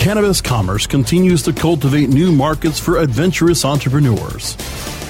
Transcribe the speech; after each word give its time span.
Cannabis 0.00 0.40
Commerce 0.40 0.86
continues 0.86 1.42
to 1.42 1.52
cultivate 1.52 2.08
new 2.08 2.32
markets 2.32 2.80
for 2.80 2.96
adventurous 2.96 3.66
entrepreneurs. 3.66 4.56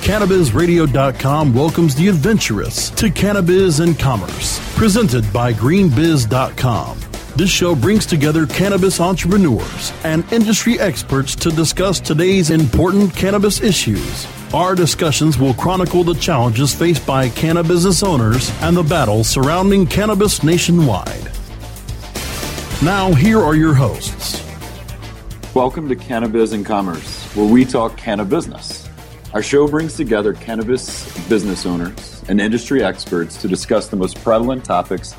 CannabisRadio.com 0.02 1.54
welcomes 1.54 1.94
the 1.94 2.08
adventurous 2.08 2.90
to 2.90 3.08
Cannabis 3.08 3.78
and 3.78 3.96
Commerce, 3.96 4.58
presented 4.76 5.32
by 5.32 5.52
GreenBiz.com. 5.52 6.98
This 7.36 7.50
show 7.50 7.76
brings 7.76 8.04
together 8.04 8.46
cannabis 8.46 9.00
entrepreneurs 9.00 9.92
and 10.02 10.30
industry 10.32 10.80
experts 10.80 11.36
to 11.36 11.50
discuss 11.50 12.00
today's 12.00 12.50
important 12.50 13.14
cannabis 13.14 13.60
issues. 13.60 14.26
Our 14.52 14.74
discussions 14.74 15.38
will 15.38 15.54
chronicle 15.54 16.02
the 16.02 16.14
challenges 16.14 16.74
faced 16.74 17.06
by 17.06 17.28
cannabis 17.28 17.84
business 17.84 18.02
owners 18.02 18.50
and 18.60 18.76
the 18.76 18.82
battle 18.82 19.22
surrounding 19.22 19.86
cannabis 19.86 20.42
nationwide. 20.42 21.30
Now, 22.82 23.12
here 23.12 23.38
are 23.38 23.54
your 23.54 23.74
hosts. 23.74 24.49
Welcome 25.52 25.88
to 25.88 25.96
Cannabis 25.96 26.52
and 26.52 26.64
Commerce, 26.64 27.24
where 27.34 27.44
we 27.44 27.64
talk 27.64 27.96
cannabis. 27.96 28.88
Our 29.34 29.42
show 29.42 29.66
brings 29.66 29.96
together 29.96 30.32
cannabis 30.32 31.12
business 31.28 31.66
owners 31.66 32.22
and 32.28 32.40
industry 32.40 32.84
experts 32.84 33.36
to 33.42 33.48
discuss 33.48 33.88
the 33.88 33.96
most 33.96 34.22
prevalent 34.22 34.64
topics 34.64 35.16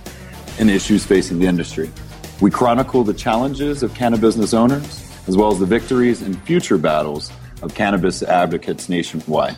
and 0.57 0.69
issues 0.69 1.05
facing 1.05 1.39
the 1.39 1.47
industry. 1.47 1.91
We 2.39 2.49
chronicle 2.49 3.03
the 3.03 3.13
challenges 3.13 3.83
of 3.83 3.93
cannabis 3.93 4.21
business 4.21 4.53
owners, 4.53 5.11
as 5.27 5.35
well 5.35 5.51
as 5.51 5.59
the 5.59 5.65
victories 5.65 6.21
and 6.21 6.41
future 6.43 6.77
battles 6.77 7.29
of 7.61 7.75
cannabis 7.75 8.23
advocates 8.23 8.87
nationwide. 8.87 9.57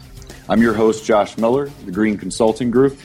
I'm 0.49 0.63
your 0.63 0.73
host, 0.73 1.05
Josh 1.05 1.37
Miller, 1.37 1.69
the 1.85 1.91
Green 1.91 2.17
Consulting 2.17 2.71
Group. 2.71 2.97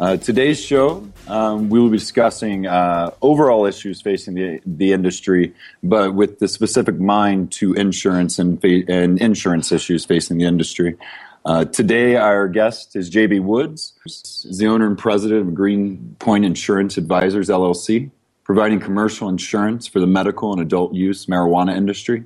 Uh, 0.00 0.16
today's 0.16 0.58
show, 0.58 1.06
um, 1.28 1.68
we 1.68 1.80
will 1.80 1.90
be 1.90 1.98
discussing 1.98 2.66
uh, 2.66 3.10
overall 3.22 3.66
issues 3.66 4.00
facing 4.00 4.34
the, 4.34 4.60
the 4.64 4.92
industry, 4.92 5.54
but 5.82 6.14
with 6.14 6.38
the 6.38 6.48
specific 6.48 6.98
mind 6.98 7.52
to 7.52 7.74
insurance 7.74 8.38
and, 8.38 8.60
fa- 8.60 8.84
and 8.88 9.20
insurance 9.20 9.72
issues 9.72 10.04
facing 10.04 10.38
the 10.38 10.44
industry. 10.44 10.96
Uh, 11.44 11.64
today, 11.64 12.16
our 12.16 12.48
guest 12.48 12.96
is 12.96 13.10
JB 13.10 13.42
Woods, 13.42 13.92
is 14.04 14.58
the 14.58 14.66
owner 14.66 14.86
and 14.86 14.98
president 14.98 15.48
of 15.48 15.54
Greenpoint 15.54 16.44
Insurance 16.44 16.96
Advisors 16.96 17.48
LLC, 17.48 18.10
providing 18.42 18.80
commercial 18.80 19.28
insurance 19.28 19.86
for 19.86 20.00
the 20.00 20.06
medical 20.06 20.52
and 20.52 20.60
adult 20.60 20.94
use 20.94 21.26
marijuana 21.26 21.76
industry. 21.76 22.24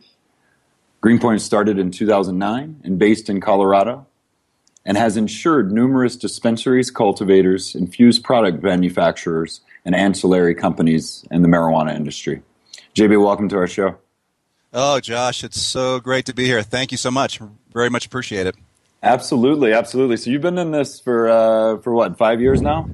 Greenpoint 1.00 1.40
started 1.40 1.78
in 1.78 1.90
2009 1.90 2.80
and 2.84 2.98
based 2.98 3.30
in 3.30 3.40
Colorado 3.40 4.06
and 4.84 4.96
has 4.96 5.16
insured 5.16 5.72
numerous 5.72 6.16
dispensaries, 6.16 6.90
cultivators, 6.90 7.74
infused 7.74 8.24
product 8.24 8.62
manufacturers, 8.62 9.60
and 9.84 9.94
ancillary 9.94 10.54
companies 10.54 11.24
in 11.30 11.42
the 11.42 11.48
marijuana 11.48 11.94
industry. 11.94 12.42
JB, 12.94 13.22
welcome 13.22 13.48
to 13.48 13.56
our 13.56 13.66
show. 13.66 13.96
Oh, 14.72 15.00
Josh, 15.00 15.42
it's 15.42 15.60
so 15.60 16.00
great 16.00 16.26
to 16.26 16.34
be 16.34 16.44
here. 16.44 16.62
Thank 16.62 16.92
you 16.92 16.98
so 16.98 17.10
much. 17.10 17.40
Very 17.72 17.90
much 17.90 18.06
appreciate 18.06 18.46
it. 18.46 18.56
Absolutely, 19.02 19.72
absolutely. 19.72 20.16
So 20.16 20.30
you've 20.30 20.42
been 20.42 20.58
in 20.58 20.70
this 20.70 21.00
for 21.00 21.28
uh, 21.28 21.78
for 21.78 21.92
what 21.92 22.18
five 22.18 22.40
years 22.40 22.60
now? 22.60 22.88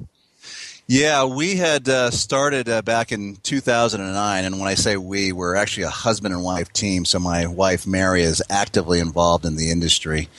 Yeah, 0.89 1.25
we 1.25 1.57
had 1.57 1.89
uh, 1.89 2.11
started 2.11 2.69
uh, 2.69 2.81
back 2.81 3.11
in 3.11 3.35
2009, 3.43 4.45
and 4.45 4.57
when 4.57 4.69
I 4.69 4.75
say 4.75 4.95
we, 4.95 5.33
we're 5.33 5.57
actually 5.57 5.83
a 5.83 5.89
husband 5.89 6.33
and 6.33 6.41
wife 6.41 6.71
team. 6.71 7.03
So 7.03 7.19
my 7.19 7.45
wife 7.45 7.85
Mary 7.85 8.21
is 8.21 8.41
actively 8.49 9.01
involved 9.01 9.45
in 9.45 9.57
the 9.57 9.69
industry. 9.69 10.29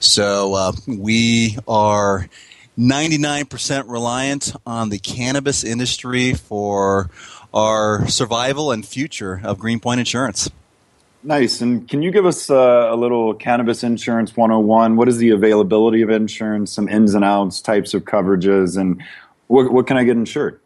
So 0.00 0.54
uh, 0.54 0.72
we 0.86 1.58
are 1.68 2.30
99% 2.78 3.90
reliant 3.90 4.54
on 4.64 4.88
the 4.88 4.98
cannabis 4.98 5.64
industry 5.64 6.32
for 6.32 7.10
our 7.52 8.08
survival 8.08 8.72
and 8.72 8.86
future 8.86 9.42
of 9.44 9.58
Greenpoint 9.58 10.00
Insurance. 10.00 10.48
Nice. 11.22 11.60
And 11.60 11.86
can 11.86 12.00
you 12.00 12.10
give 12.10 12.24
us 12.24 12.48
uh, 12.48 12.88
a 12.90 12.96
little 12.96 13.34
cannabis 13.34 13.84
insurance 13.84 14.34
101? 14.34 14.96
What 14.96 15.10
is 15.10 15.18
the 15.18 15.28
availability 15.28 16.00
of 16.00 16.08
insurance, 16.08 16.72
some 16.72 16.88
ins 16.88 17.14
and 17.14 17.22
outs, 17.22 17.60
types 17.60 17.92
of 17.92 18.04
coverages, 18.04 18.78
and 18.78 19.02
what, 19.50 19.72
what 19.72 19.86
can 19.86 19.96
I 19.96 20.04
get 20.04 20.16
insured? 20.16 20.60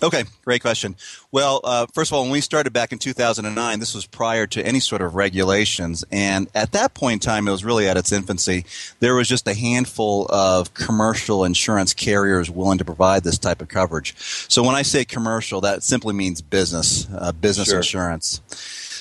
Okay, 0.00 0.24
great 0.44 0.62
question. 0.62 0.96
Well, 1.30 1.60
uh, 1.62 1.86
first 1.92 2.10
of 2.10 2.16
all, 2.16 2.22
when 2.22 2.32
we 2.32 2.40
started 2.40 2.72
back 2.72 2.92
in 2.92 2.98
2009, 2.98 3.78
this 3.78 3.94
was 3.94 4.04
prior 4.04 4.48
to 4.48 4.64
any 4.64 4.80
sort 4.80 5.00
of 5.00 5.14
regulations. 5.14 6.04
And 6.10 6.48
at 6.56 6.72
that 6.72 6.94
point 6.94 7.14
in 7.14 7.18
time, 7.20 7.46
it 7.46 7.52
was 7.52 7.64
really 7.64 7.88
at 7.88 7.96
its 7.96 8.10
infancy. 8.10 8.64
There 8.98 9.14
was 9.14 9.28
just 9.28 9.46
a 9.46 9.54
handful 9.54 10.26
of 10.28 10.74
commercial 10.74 11.44
insurance 11.44 11.94
carriers 11.94 12.50
willing 12.50 12.78
to 12.78 12.84
provide 12.84 13.22
this 13.22 13.38
type 13.38 13.60
of 13.60 13.68
coverage. 13.68 14.16
So 14.48 14.64
when 14.64 14.74
I 14.74 14.82
say 14.82 15.04
commercial, 15.04 15.60
that 15.60 15.84
simply 15.84 16.14
means 16.14 16.42
business, 16.42 17.06
uh, 17.16 17.30
business 17.30 17.68
sure. 17.68 17.78
insurance. 17.78 18.40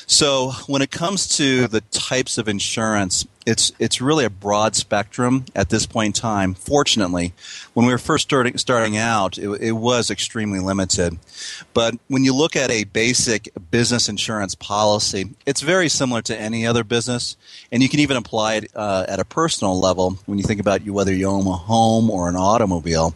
So 0.08 0.52
when 0.68 0.82
it 0.82 0.92
comes 0.92 1.28
to 1.38 1.68
the 1.68 1.82
types 1.82 2.38
of 2.38 2.48
insurance, 2.48 3.26
it's 3.46 3.72
it's 3.80 4.02
really 4.02 4.26
a 4.26 4.30
broad 4.30 4.76
spectrum 4.76 5.46
at 5.56 5.70
this 5.70 5.86
point 5.86 6.18
in 6.18 6.22
time. 6.22 6.54
Fortunately, 6.54 7.34
when 7.74 7.86
we 7.86 7.92
were 7.92 7.98
first 7.98 8.24
starting 8.24 8.58
starting 8.58 8.98
out, 8.98 9.38
it, 9.38 9.50
it, 9.62 9.72
was 9.72 10.12
extremely 10.12 10.60
limited. 10.60 11.18
But 11.74 11.96
when 12.08 12.24
you 12.24 12.36
look 12.36 12.56
at 12.56 12.70
a 12.70 12.84
basic 12.84 13.50
business 13.72 14.10
insurance 14.10 14.54
policy, 14.56 15.30
it's 15.46 15.62
very 15.62 15.90
similar 15.90 16.22
to 16.24 16.40
any 16.40 16.68
other 16.68 16.84
business, 16.84 17.36
and 17.72 17.82
you 17.82 17.90
can 17.90 18.00
even 18.00 18.18
apply 18.18 18.56
it 18.56 18.72
uh, 18.76 19.06
at 19.08 19.20
a 19.20 19.26
personal 19.26 19.80
level 19.80 20.18
when 20.26 20.38
you 20.38 20.44
think 20.44 20.60
about 20.60 20.86
you 20.86 20.94
whether 20.94 21.14
you 21.14 21.28
own 21.28 21.48
a 21.48 21.52
home 21.52 22.10
or 22.12 22.30
an 22.30 22.36
automobile. 22.36 23.16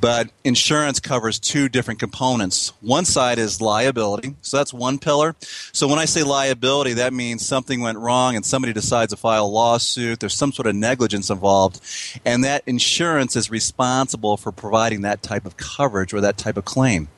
But 0.00 0.30
insurance 0.44 1.00
covers 1.00 1.38
two 1.38 1.68
different 1.68 1.98
components. 1.98 2.72
One 2.80 3.04
side 3.04 3.38
is 3.38 3.60
liability, 3.60 4.36
so 4.42 4.58
that's 4.58 4.72
one 4.72 4.98
pillar. 4.98 5.34
So 5.72 5.88
when 5.88 5.98
I 5.98 6.04
say 6.04 6.22
liability, 6.22 6.94
that 6.94 7.12
means 7.12 7.44
something 7.44 7.80
went 7.80 7.98
wrong 7.98 8.36
and 8.36 8.44
somebody 8.44 8.72
decides 8.72 9.12
to 9.12 9.16
file 9.16 9.55
lawsuit, 9.56 10.20
there's 10.20 10.36
some 10.36 10.52
sort 10.52 10.66
of 10.66 10.74
negligence 10.76 11.30
involved, 11.30 11.80
and 12.24 12.44
that 12.44 12.62
insurance 12.66 13.36
is 13.36 13.50
responsible 13.50 14.36
for 14.36 14.52
providing 14.52 15.00
that 15.02 15.22
type 15.22 15.46
of 15.46 15.56
coverage 15.56 16.12
or 16.12 16.20
that 16.20 16.36
type 16.36 16.56
of 16.56 16.64
claim. 16.64 17.08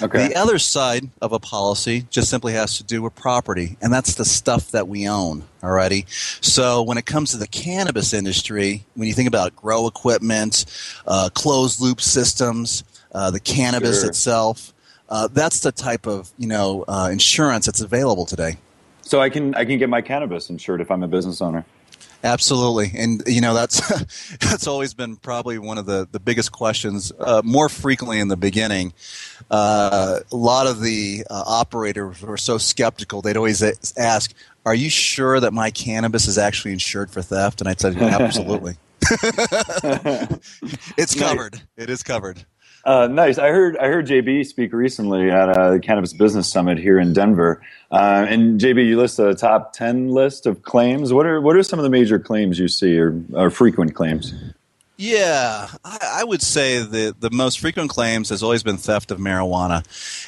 Okay. 0.00 0.28
The 0.28 0.36
other 0.36 0.58
side 0.58 1.08
of 1.20 1.32
a 1.32 1.38
policy 1.38 2.06
just 2.10 2.30
simply 2.30 2.52
has 2.52 2.76
to 2.78 2.84
do 2.84 3.02
with 3.02 3.14
property, 3.14 3.76
and 3.80 3.92
that's 3.92 4.14
the 4.14 4.24
stuff 4.24 4.70
that 4.70 4.88
we 4.88 5.08
own. 5.08 5.44
Alrighty. 5.62 6.06
So 6.44 6.82
when 6.82 6.98
it 6.98 7.06
comes 7.06 7.32
to 7.32 7.38
the 7.38 7.48
cannabis 7.48 8.12
industry, 8.12 8.84
when 8.94 9.08
you 9.08 9.14
think 9.14 9.28
about 9.28 9.56
grow 9.56 9.86
equipment, 9.86 10.66
uh, 11.06 11.30
closed 11.34 11.80
loop 11.80 12.00
systems, 12.00 12.84
uh, 13.12 13.30
the 13.30 13.40
cannabis 13.40 14.00
sure. 14.00 14.10
itself, 14.10 14.72
uh, 15.08 15.28
that's 15.32 15.60
the 15.60 15.72
type 15.72 16.06
of 16.06 16.30
you 16.38 16.46
know 16.46 16.84
uh, 16.86 17.08
insurance 17.10 17.66
that's 17.66 17.80
available 17.80 18.26
today. 18.26 18.56
So 19.02 19.20
I 19.20 19.30
can 19.30 19.54
I 19.54 19.64
can 19.64 19.78
get 19.78 19.88
my 19.88 20.02
cannabis 20.02 20.50
insured 20.50 20.80
if 20.80 20.90
I'm 20.90 21.02
a 21.02 21.08
business 21.08 21.40
owner. 21.40 21.64
Absolutely, 22.24 22.90
and 22.94 23.22
you 23.26 23.40
know 23.40 23.54
that's 23.54 23.80
that's 24.40 24.66
always 24.66 24.94
been 24.94 25.16
probably 25.16 25.58
one 25.58 25.78
of 25.78 25.86
the 25.86 26.08
the 26.10 26.20
biggest 26.20 26.52
questions. 26.52 27.12
Uh, 27.18 27.42
more 27.44 27.68
frequently 27.68 28.18
in 28.18 28.28
the 28.28 28.36
beginning, 28.36 28.92
uh, 29.50 30.20
a 30.30 30.36
lot 30.36 30.66
of 30.66 30.80
the 30.80 31.24
uh, 31.30 31.44
operators 31.46 32.22
were 32.22 32.36
so 32.36 32.58
skeptical. 32.58 33.22
They'd 33.22 33.36
always 33.36 33.62
ask, 33.96 34.34
"Are 34.64 34.74
you 34.74 34.90
sure 34.90 35.40
that 35.40 35.52
my 35.52 35.70
cannabis 35.70 36.26
is 36.26 36.38
actually 36.38 36.72
insured 36.72 37.10
for 37.10 37.22
theft?" 37.22 37.60
And 37.60 37.68
I'd 37.68 37.80
said, 37.80 37.96
"Absolutely." 37.96 38.76
it's 40.96 41.14
covered. 41.14 41.62
It 41.76 41.90
is 41.90 42.02
covered. 42.02 42.44
Uh, 42.86 43.08
nice. 43.08 43.38
I 43.38 43.50
heard 43.50 43.78
I 43.78 43.88
heard 43.88 44.06
JB 44.08 44.46
speak 44.46 44.72
recently 44.74 45.30
at 45.30 45.50
uh, 45.50 45.72
the 45.72 45.80
Cannabis 45.80 46.14
Business 46.14 46.48
Summit 46.52 46.78
here 46.78 47.00
in 47.00 47.14
Denver. 47.14 47.62
Uh, 47.92 48.26
and 48.28 48.60
JB, 48.60 48.86
you 48.86 48.98
list 48.98 49.20
a 49.20 49.34
top 49.34 49.74
ten 49.74 50.10
list 50.10 50.46
of 50.46 50.62
claims. 50.64 51.12
What 51.12 51.26
are 51.26 51.40
what 51.42 51.56
are 51.56 51.64
some 51.64 51.80
of 51.80 51.84
the 51.84 51.90
major 51.90 52.20
claims 52.20 52.60
you 52.60 52.68
see 52.68 52.98
or, 52.98 53.20
or 53.34 53.50
frequent 53.50 53.96
claims? 53.96 54.34
Yeah, 54.98 55.68
I, 55.84 55.98
I, 56.20 56.24
would 56.24 56.40
say 56.40 56.78
the 56.78 57.14
the 57.18 57.28
most 57.28 57.60
frequent 57.60 57.90
claims 57.90 58.30
has 58.30 58.42
always 58.42 58.62
been 58.62 58.78
theft 58.78 59.10
of 59.10 59.18
marijuana, 59.18 59.84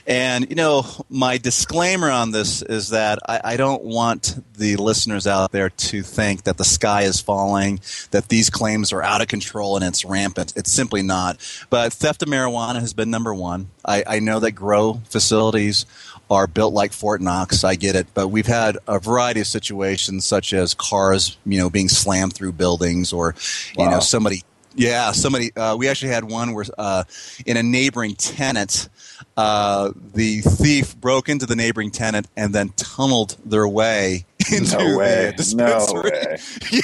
and 0.06 0.46
you 0.50 0.56
know 0.56 0.84
my 1.08 1.38
disclaimer 1.38 2.10
on 2.10 2.32
this 2.32 2.60
is 2.60 2.90
that 2.90 3.18
I, 3.26 3.40
I, 3.44 3.56
don't 3.56 3.82
want 3.82 4.38
the 4.58 4.76
listeners 4.76 5.26
out 5.26 5.52
there 5.52 5.70
to 5.70 6.02
think 6.02 6.42
that 6.42 6.58
the 6.58 6.66
sky 6.66 7.02
is 7.02 7.18
falling, 7.18 7.80
that 8.10 8.28
these 8.28 8.50
claims 8.50 8.92
are 8.92 9.02
out 9.02 9.22
of 9.22 9.28
control 9.28 9.76
and 9.76 9.84
it's 9.86 10.04
rampant. 10.04 10.52
It's 10.54 10.70
simply 10.70 11.00
not. 11.00 11.38
But 11.70 11.94
theft 11.94 12.22
of 12.22 12.28
marijuana 12.28 12.80
has 12.80 12.92
been 12.92 13.10
number 13.10 13.34
one. 13.34 13.70
I, 13.86 14.04
I 14.06 14.18
know 14.18 14.38
that 14.40 14.52
grow 14.52 15.00
facilities 15.08 15.86
are 16.30 16.46
built 16.46 16.74
like 16.74 16.92
Fort 16.92 17.22
Knox. 17.22 17.64
I 17.64 17.74
get 17.74 17.96
it, 17.96 18.08
but 18.12 18.28
we've 18.28 18.46
had 18.46 18.76
a 18.86 18.98
variety 18.98 19.40
of 19.40 19.46
situations, 19.46 20.26
such 20.26 20.52
as 20.52 20.74
cars, 20.74 21.38
you 21.46 21.58
know, 21.58 21.70
being 21.70 21.88
slammed 21.88 22.34
through 22.34 22.52
buildings, 22.52 23.14
or 23.14 23.34
wow. 23.74 23.84
you 23.84 23.90
know, 23.90 24.00
somebody 24.00 24.42
yeah, 24.78 25.12
somebody. 25.12 25.54
Uh, 25.54 25.76
we 25.76 25.88
actually 25.88 26.12
had 26.12 26.24
one 26.24 26.54
where 26.54 26.64
uh, 26.78 27.04
in 27.44 27.56
a 27.56 27.62
neighboring 27.62 28.14
tenant, 28.14 28.88
uh, 29.36 29.92
the 30.14 30.40
thief 30.40 30.96
broke 30.96 31.28
into 31.28 31.46
the 31.46 31.56
neighboring 31.56 31.90
tenant 31.90 32.28
and 32.36 32.54
then 32.54 32.70
tunneled 32.70 33.36
their 33.44 33.66
way 33.68 34.24
into 34.52 34.78
no 34.78 34.96
way. 34.98 35.26
the 35.26 35.32
dispensary. 35.36 35.94
No 35.94 36.02
way. 36.10 36.38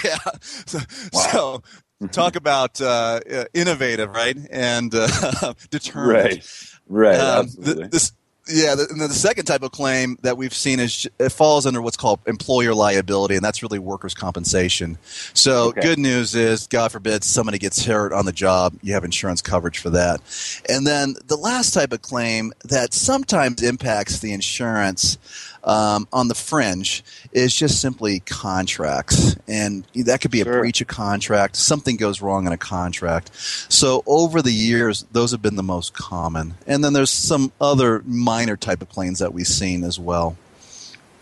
yeah. 0.04 0.18
So, 0.66 0.78
wow. 1.12 1.62
so 2.00 2.08
talk 2.08 2.36
about 2.36 2.80
uh, 2.80 3.20
innovative, 3.54 4.10
right? 4.10 4.36
And 4.50 4.92
uh, 4.94 5.54
determined. 5.70 6.24
Right. 6.24 6.70
Right. 6.86 7.16
Um, 7.18 7.48
this 7.56 8.12
Yeah, 8.46 8.72
and 8.72 9.00
then 9.00 9.08
the 9.08 9.14
second 9.14 9.46
type 9.46 9.62
of 9.62 9.72
claim 9.72 10.18
that 10.20 10.36
we've 10.36 10.52
seen 10.52 10.78
is 10.78 11.08
it 11.18 11.30
falls 11.30 11.64
under 11.64 11.80
what's 11.80 11.96
called 11.96 12.20
employer 12.26 12.74
liability, 12.74 13.36
and 13.36 13.44
that's 13.44 13.62
really 13.62 13.78
workers' 13.78 14.12
compensation. 14.12 14.98
So, 15.32 15.68
okay. 15.68 15.80
good 15.80 15.98
news 15.98 16.34
is, 16.34 16.66
God 16.66 16.92
forbid, 16.92 17.24
somebody 17.24 17.58
gets 17.58 17.86
hurt 17.86 18.12
on 18.12 18.26
the 18.26 18.32
job, 18.32 18.74
you 18.82 18.92
have 18.92 19.04
insurance 19.04 19.40
coverage 19.40 19.78
for 19.78 19.88
that. 19.90 20.20
And 20.68 20.86
then 20.86 21.14
the 21.26 21.36
last 21.36 21.72
type 21.72 21.92
of 21.92 22.02
claim 22.02 22.52
that 22.64 22.92
sometimes 22.92 23.62
impacts 23.62 24.18
the 24.18 24.34
insurance 24.34 25.16
um, 25.64 26.06
on 26.12 26.28
the 26.28 26.34
fringe 26.34 27.02
is 27.32 27.54
just 27.54 27.80
simply 27.80 28.20
contracts. 28.20 29.36
And 29.48 29.84
that 29.94 30.20
could 30.20 30.30
be 30.30 30.40
a 30.40 30.44
breach 30.44 30.80
of 30.80 30.86
contract, 30.86 31.56
something 31.56 31.96
goes 31.96 32.20
wrong 32.22 32.46
in 32.46 32.52
a 32.52 32.58
contract. 32.58 33.30
So 33.34 34.02
over 34.06 34.42
the 34.42 34.52
years, 34.52 35.04
those 35.12 35.32
have 35.32 35.42
been 35.42 35.56
the 35.56 35.62
most 35.62 35.94
common. 35.94 36.54
And 36.66 36.84
then 36.84 36.92
there's 36.92 37.10
some 37.10 37.52
other 37.60 38.02
minor 38.06 38.56
type 38.56 38.82
of 38.82 38.88
claims 38.88 39.18
that 39.18 39.32
we've 39.32 39.46
seen 39.46 39.84
as 39.84 39.98
well. 39.98 40.36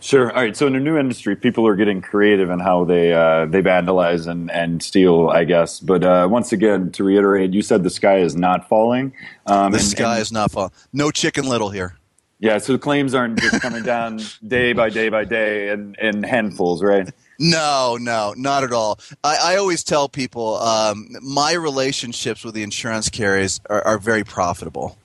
Sure. 0.00 0.32
All 0.32 0.42
right. 0.42 0.56
So 0.56 0.66
in 0.66 0.74
a 0.74 0.80
new 0.80 0.98
industry, 0.98 1.36
people 1.36 1.64
are 1.68 1.76
getting 1.76 2.02
creative 2.02 2.50
in 2.50 2.58
how 2.58 2.82
they 2.84 3.12
uh, 3.12 3.46
they 3.46 3.62
vandalize 3.62 4.26
and, 4.26 4.50
and 4.50 4.82
steal, 4.82 5.28
I 5.28 5.44
guess. 5.44 5.78
But 5.78 6.02
uh, 6.02 6.26
once 6.28 6.52
again, 6.52 6.90
to 6.92 7.04
reiterate, 7.04 7.52
you 7.52 7.62
said 7.62 7.84
the 7.84 7.90
sky 7.90 8.18
is 8.18 8.34
not 8.34 8.68
falling. 8.68 9.12
Um, 9.46 9.70
the 9.70 9.78
and, 9.78 9.86
sky 9.86 10.14
and, 10.14 10.22
is 10.22 10.32
not 10.32 10.50
falling. 10.50 10.72
No 10.92 11.12
chicken 11.12 11.48
little 11.48 11.70
here. 11.70 11.96
Yeah, 12.42 12.58
so 12.58 12.72
the 12.72 12.78
claims 12.80 13.14
aren't 13.14 13.38
just 13.38 13.62
coming 13.62 13.84
down 13.84 14.20
day 14.46 14.72
by 14.72 14.90
day 14.90 15.08
by 15.10 15.24
day 15.24 15.68
in, 15.68 15.94
in 16.02 16.24
handfuls, 16.24 16.82
right? 16.82 17.08
No, 17.38 17.96
no, 18.00 18.34
not 18.36 18.64
at 18.64 18.72
all. 18.72 18.98
I, 19.22 19.38
I 19.40 19.56
always 19.58 19.84
tell 19.84 20.08
people 20.08 20.56
um, 20.56 21.06
my 21.22 21.52
relationships 21.52 22.42
with 22.44 22.54
the 22.54 22.64
insurance 22.64 23.08
carriers 23.08 23.60
are, 23.70 23.86
are 23.86 23.96
very 23.96 24.24
profitable 24.24 24.98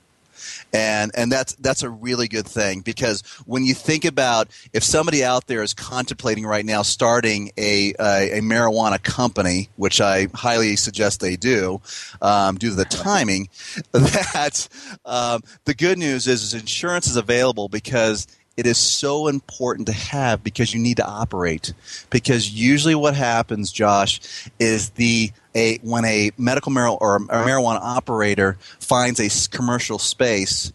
and 0.74 1.12
and 1.16 1.31
that's 1.31 1.56
that's 1.56 1.84
a 1.84 1.90
really 1.90 2.28
good 2.28 2.46
thing 2.46 2.81
because 2.81 3.22
when 3.46 3.64
you 3.64 3.74
think 3.74 4.06
about 4.06 4.50
if 4.74 4.84
somebody 4.84 5.24
out 5.24 5.48
there 5.48 5.64
is 5.64 5.74
contemplating 5.74 6.46
right 6.46 6.66
now 6.66 6.81
starting 6.81 7.52
a 7.58 7.94
a, 8.00 8.40
a 8.40 8.42
marijuana 8.42 9.02
company, 9.02 9.69
which 9.75 10.02
I 10.02 10.28
highly 10.34 10.75
suggest 10.75 11.19
they 11.19 11.36
do, 11.36 11.81
um, 12.22 12.58
due 12.58 12.69
to 12.69 12.75
the 12.75 12.86
timing, 12.86 13.50
that 13.92 14.68
um, 15.06 15.42
the 15.66 15.74
good 15.74 15.98
news 15.98 16.28
is, 16.28 16.44
is 16.44 16.54
insurance 16.54 17.08
is 17.08 17.16
available 17.16 17.69
because 17.69 18.28
it 18.57 18.65
is 18.65 18.80
so 18.80 19.27
important 19.27 19.88
to 19.88 19.94
have 19.94 20.44
because 20.44 20.74
you 20.74 20.80
need 20.80 20.98
to 20.98 21.06
operate. 21.06 21.74
Because 22.09 22.50
usually 22.50 22.95
what 22.95 23.15
happens, 23.15 23.71
Josh, 23.71 24.19
is 24.59 24.89
the 24.92 25.31
a 25.56 25.77
when 25.83 26.04
a 26.06 26.31
medical 26.38 26.71
mar- 26.71 26.98
or 27.00 27.18
a 27.18 27.19
marijuana 27.19 27.80
operator 27.81 28.57
finds 28.80 29.19
a 29.19 29.56
commercial 29.56 30.00
space, 30.00 30.74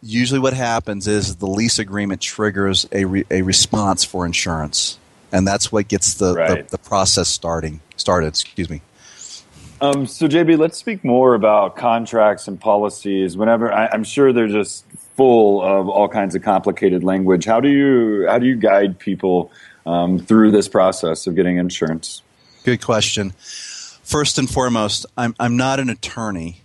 usually 0.00 0.40
what 0.40 0.52
happens 0.52 1.08
is 1.08 1.36
the 1.36 1.46
lease 1.46 1.80
agreement 1.80 2.20
triggers 2.20 2.86
a, 2.92 3.04
re- 3.04 3.24
a 3.30 3.42
response 3.42 4.04
for 4.04 4.24
insurance, 4.24 4.98
and 5.32 5.46
that's 5.46 5.72
what 5.72 5.88
gets 5.88 6.14
the, 6.14 6.34
right. 6.34 6.68
the, 6.68 6.76
the 6.76 6.78
process 6.78 7.28
starting 7.28 7.80
started. 7.96 8.28
Excuse 8.28 8.70
me. 8.70 8.80
Um, 9.80 10.06
so 10.06 10.28
JB, 10.28 10.56
let's 10.56 10.78
speak 10.78 11.04
more 11.04 11.34
about 11.34 11.76
contracts 11.76 12.46
and 12.46 12.60
policies. 12.60 13.36
Whenever 13.36 13.72
I, 13.72 13.88
I'm 13.88 14.04
sure 14.04 14.32
they're 14.32 14.46
just 14.46 14.84
full 15.16 15.62
of 15.62 15.88
all 15.88 16.08
kinds 16.08 16.34
of 16.34 16.42
complicated 16.42 17.04
language. 17.04 17.44
How 17.44 17.60
do 17.60 17.68
you 17.68 18.26
how 18.28 18.38
do 18.38 18.46
you 18.46 18.56
guide 18.56 18.98
people 18.98 19.50
um, 19.86 20.18
through 20.18 20.50
this 20.50 20.68
process 20.68 21.26
of 21.26 21.34
getting 21.34 21.56
insurance? 21.56 22.22
Good 22.64 22.82
question. 22.82 23.30
First 24.02 24.38
and 24.38 24.48
foremost, 24.48 25.06
I'm 25.16 25.34
I'm 25.38 25.56
not 25.56 25.80
an 25.80 25.90
attorney. 25.90 26.60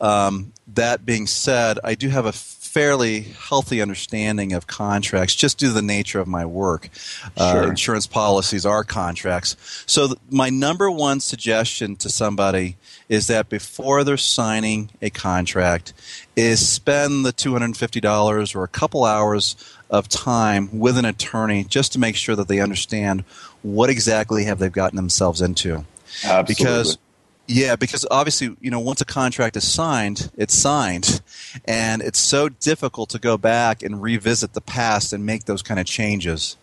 Um, 0.00 0.52
that 0.74 1.06
being 1.06 1.26
said, 1.26 1.78
I 1.84 1.94
do 1.94 2.08
have 2.08 2.26
a 2.26 2.32
fairly 2.74 3.20
healthy 3.20 3.80
understanding 3.80 4.52
of 4.52 4.66
contracts 4.66 5.32
just 5.36 5.58
due 5.58 5.68
to 5.68 5.72
the 5.72 5.80
nature 5.80 6.18
of 6.18 6.26
my 6.26 6.44
work. 6.44 6.88
Uh, 7.36 7.52
sure. 7.52 7.68
Insurance 7.68 8.08
policies 8.08 8.66
are 8.66 8.82
contracts. 8.82 9.56
So, 9.86 10.08
th- 10.08 10.18
my 10.28 10.50
number 10.50 10.90
one 10.90 11.20
suggestion 11.20 11.94
to 11.96 12.10
somebody 12.10 12.76
is 13.08 13.28
that 13.28 13.48
before 13.48 14.02
they're 14.02 14.16
signing 14.16 14.90
a 15.00 15.08
contract, 15.08 15.92
is 16.34 16.68
spend 16.68 17.24
the 17.24 17.32
$250 17.32 18.56
or 18.56 18.64
a 18.64 18.68
couple 18.68 19.04
hours 19.04 19.54
of 19.88 20.08
time 20.08 20.68
with 20.76 20.98
an 20.98 21.04
attorney 21.04 21.62
just 21.62 21.92
to 21.92 22.00
make 22.00 22.16
sure 22.16 22.34
that 22.34 22.48
they 22.48 22.58
understand 22.58 23.22
what 23.62 23.88
exactly 23.88 24.46
have 24.46 24.58
they 24.58 24.68
gotten 24.68 24.96
themselves 24.96 25.40
into. 25.40 25.84
Absolutely. 26.24 26.54
Because 26.54 26.98
yeah, 27.46 27.76
because 27.76 28.06
obviously, 28.10 28.56
you 28.60 28.70
know, 28.70 28.80
once 28.80 29.00
a 29.00 29.04
contract 29.04 29.56
is 29.56 29.70
signed, 29.70 30.30
it's 30.36 30.54
signed. 30.54 31.20
And 31.66 32.00
it's 32.00 32.18
so 32.18 32.48
difficult 32.48 33.10
to 33.10 33.18
go 33.18 33.36
back 33.36 33.82
and 33.82 34.00
revisit 34.00 34.54
the 34.54 34.60
past 34.60 35.12
and 35.12 35.26
make 35.26 35.44
those 35.44 35.62
kind 35.62 35.78
of 35.78 35.86
changes. 35.86 36.56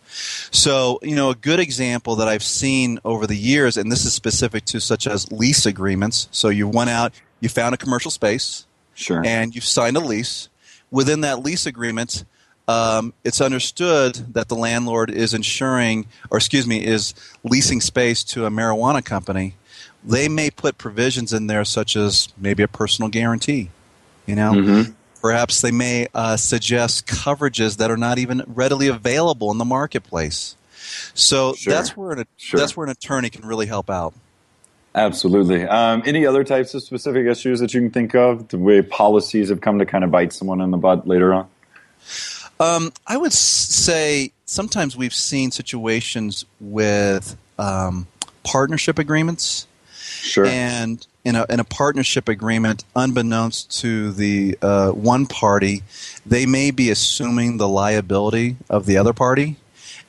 So, 0.51 0.99
you 1.03 1.15
know, 1.15 1.29
a 1.29 1.35
good 1.35 1.59
example 1.59 2.15
that 2.15 2.27
I've 2.27 2.43
seen 2.43 2.99
over 3.05 3.27
the 3.27 3.35
years, 3.35 3.77
and 3.77 3.91
this 3.91 4.05
is 4.05 4.13
specific 4.13 4.65
to 4.65 4.81
such 4.81 5.07
as 5.07 5.31
lease 5.31 5.65
agreements. 5.65 6.27
So 6.31 6.49
you 6.49 6.67
went 6.67 6.89
out, 6.89 7.13
you 7.39 7.49
found 7.49 7.75
a 7.75 7.77
commercial 7.77 8.11
space, 8.11 8.65
sure, 8.93 9.23
and 9.25 9.53
you 9.53 9.61
signed 9.61 9.97
a 9.97 10.01
lease. 10.01 10.49
Within 10.89 11.21
that 11.21 11.43
lease 11.43 11.65
agreement, 11.65 12.25
um, 12.67 13.13
it's 13.23 13.39
understood 13.39 14.15
that 14.33 14.49
the 14.49 14.55
landlord 14.55 15.09
is 15.09 15.33
insuring, 15.33 16.07
or 16.29 16.37
excuse 16.37 16.67
me, 16.67 16.83
is 16.83 17.13
leasing 17.43 17.79
space 17.79 18.23
to 18.25 18.45
a 18.45 18.49
marijuana 18.49 19.03
company 19.05 19.55
they 20.03 20.27
may 20.27 20.49
put 20.49 20.77
provisions 20.77 21.33
in 21.33 21.47
there 21.47 21.65
such 21.65 21.95
as 21.95 22.29
maybe 22.37 22.63
a 22.63 22.67
personal 22.67 23.09
guarantee. 23.09 23.69
You 24.25 24.35
know, 24.35 24.51
mm-hmm. 24.51 24.91
perhaps 25.21 25.61
they 25.61 25.71
may 25.71 26.07
uh, 26.13 26.37
suggest 26.37 27.07
coverages 27.07 27.77
that 27.77 27.91
are 27.91 27.97
not 27.97 28.19
even 28.19 28.43
readily 28.47 28.87
available 28.87 29.51
in 29.51 29.57
the 29.57 29.65
marketplace. 29.65 30.55
So 31.13 31.53
sure. 31.53 31.73
that's 31.73 31.95
where 31.95 32.11
an, 32.11 32.25
sure. 32.37 32.59
that's 32.59 32.75
where 32.75 32.85
an 32.85 32.91
attorney 32.91 33.29
can 33.29 33.45
really 33.45 33.65
help 33.65 33.89
out. 33.89 34.13
Absolutely. 34.93 35.63
Um, 35.63 36.03
any 36.05 36.25
other 36.25 36.43
types 36.43 36.73
of 36.73 36.83
specific 36.83 37.25
issues 37.25 37.61
that 37.61 37.73
you 37.73 37.81
can 37.81 37.91
think 37.91 38.13
of? 38.13 38.49
The 38.49 38.57
way 38.57 38.81
policies 38.81 39.49
have 39.49 39.61
come 39.61 39.79
to 39.79 39.85
kind 39.85 40.03
of 40.03 40.11
bite 40.11 40.33
someone 40.33 40.59
in 40.59 40.71
the 40.71 40.77
butt 40.77 41.07
later 41.07 41.33
on. 41.33 41.47
Um, 42.59 42.91
I 43.07 43.17
would 43.17 43.33
say 43.33 44.33
sometimes 44.45 44.97
we've 44.97 45.13
seen 45.13 45.51
situations 45.51 46.45
with 46.59 47.37
um, 47.57 48.07
partnership 48.43 48.99
agreements 48.99 49.65
Sure. 50.21 50.45
And 50.45 51.05
in 51.23 51.35
a, 51.35 51.45
in 51.49 51.59
a 51.59 51.63
partnership 51.63 52.29
agreement, 52.29 52.83
unbeknownst 52.95 53.79
to 53.81 54.11
the 54.11 54.57
uh, 54.61 54.91
one 54.91 55.25
party, 55.25 55.83
they 56.25 56.45
may 56.45 56.71
be 56.71 56.89
assuming 56.89 57.57
the 57.57 57.67
liability 57.67 58.57
of 58.69 58.85
the 58.85 58.97
other 58.97 59.13
party. 59.13 59.57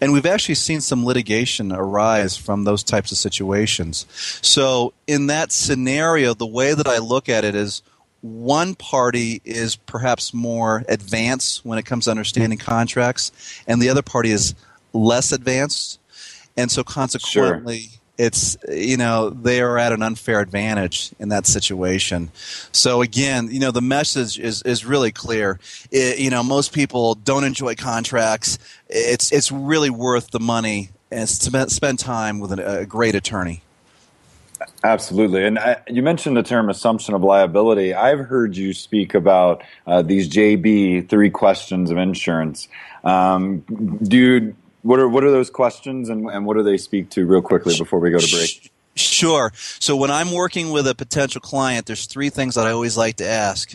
And 0.00 0.12
we've 0.12 0.26
actually 0.26 0.56
seen 0.56 0.80
some 0.80 1.04
litigation 1.04 1.72
arise 1.72 2.36
from 2.36 2.64
those 2.64 2.82
types 2.82 3.12
of 3.12 3.18
situations. 3.18 4.04
So, 4.42 4.92
in 5.06 5.28
that 5.28 5.52
scenario, 5.52 6.34
the 6.34 6.46
way 6.46 6.74
that 6.74 6.88
I 6.88 6.98
look 6.98 7.28
at 7.28 7.44
it 7.44 7.54
is 7.54 7.82
one 8.20 8.74
party 8.74 9.40
is 9.44 9.76
perhaps 9.76 10.34
more 10.34 10.84
advanced 10.88 11.64
when 11.64 11.78
it 11.78 11.86
comes 11.86 12.06
to 12.06 12.10
understanding 12.10 12.58
contracts, 12.58 13.62
and 13.68 13.80
the 13.80 13.90
other 13.90 14.02
party 14.02 14.32
is 14.32 14.56
less 14.92 15.30
advanced. 15.30 16.00
And 16.56 16.70
so, 16.70 16.82
consequently, 16.82 17.78
sure 17.78 18.01
it's 18.18 18.56
you 18.68 18.96
know 18.96 19.30
they 19.30 19.60
are 19.60 19.78
at 19.78 19.92
an 19.92 20.02
unfair 20.02 20.40
advantage 20.40 21.12
in 21.18 21.30
that 21.30 21.46
situation 21.46 22.30
so 22.70 23.00
again 23.02 23.48
you 23.50 23.58
know 23.58 23.70
the 23.70 23.80
message 23.80 24.38
is 24.38 24.62
is 24.62 24.84
really 24.84 25.10
clear 25.10 25.58
it, 25.90 26.18
you 26.18 26.30
know 26.30 26.42
most 26.42 26.72
people 26.72 27.14
don't 27.14 27.44
enjoy 27.44 27.74
contracts 27.74 28.58
it's 28.88 29.32
it's 29.32 29.50
really 29.50 29.90
worth 29.90 30.30
the 30.30 30.40
money 30.40 30.90
and 31.10 31.28
spend, 31.28 31.70
spend 31.72 31.98
time 31.98 32.38
with 32.38 32.52
a, 32.52 32.80
a 32.80 32.86
great 32.86 33.14
attorney 33.14 33.62
Absolutely. 34.84 35.44
And 35.44 35.58
I, 35.58 35.78
you 35.88 36.02
mentioned 36.02 36.36
the 36.36 36.42
term 36.42 36.68
assumption 36.68 37.14
of 37.14 37.22
liability. 37.22 37.94
I've 37.94 38.20
heard 38.20 38.56
you 38.56 38.72
speak 38.72 39.14
about 39.14 39.62
uh, 39.86 40.02
these 40.02 40.28
JB 40.28 41.08
three 41.08 41.30
questions 41.30 41.90
of 41.90 41.98
insurance. 41.98 42.68
Um, 43.04 43.60
do 44.02 44.54
what 44.82 44.98
are 44.98 45.08
what 45.08 45.24
are 45.24 45.30
those 45.30 45.50
questions 45.50 46.08
and, 46.08 46.28
and 46.28 46.44
what 46.46 46.56
do 46.56 46.62
they 46.62 46.76
speak 46.76 47.10
to 47.10 47.26
real 47.26 47.42
quickly 47.42 47.76
before 47.76 47.98
we 47.98 48.10
go 48.10 48.18
to 48.18 48.36
break? 48.36 48.72
Sure. 48.94 49.52
So 49.54 49.96
when 49.96 50.10
I'm 50.10 50.32
working 50.32 50.70
with 50.70 50.86
a 50.86 50.94
potential 50.94 51.40
client, 51.40 51.86
there's 51.86 52.04
three 52.04 52.28
things 52.28 52.56
that 52.56 52.66
I 52.66 52.72
always 52.72 52.94
like 52.94 53.16
to 53.16 53.26
ask. 53.26 53.74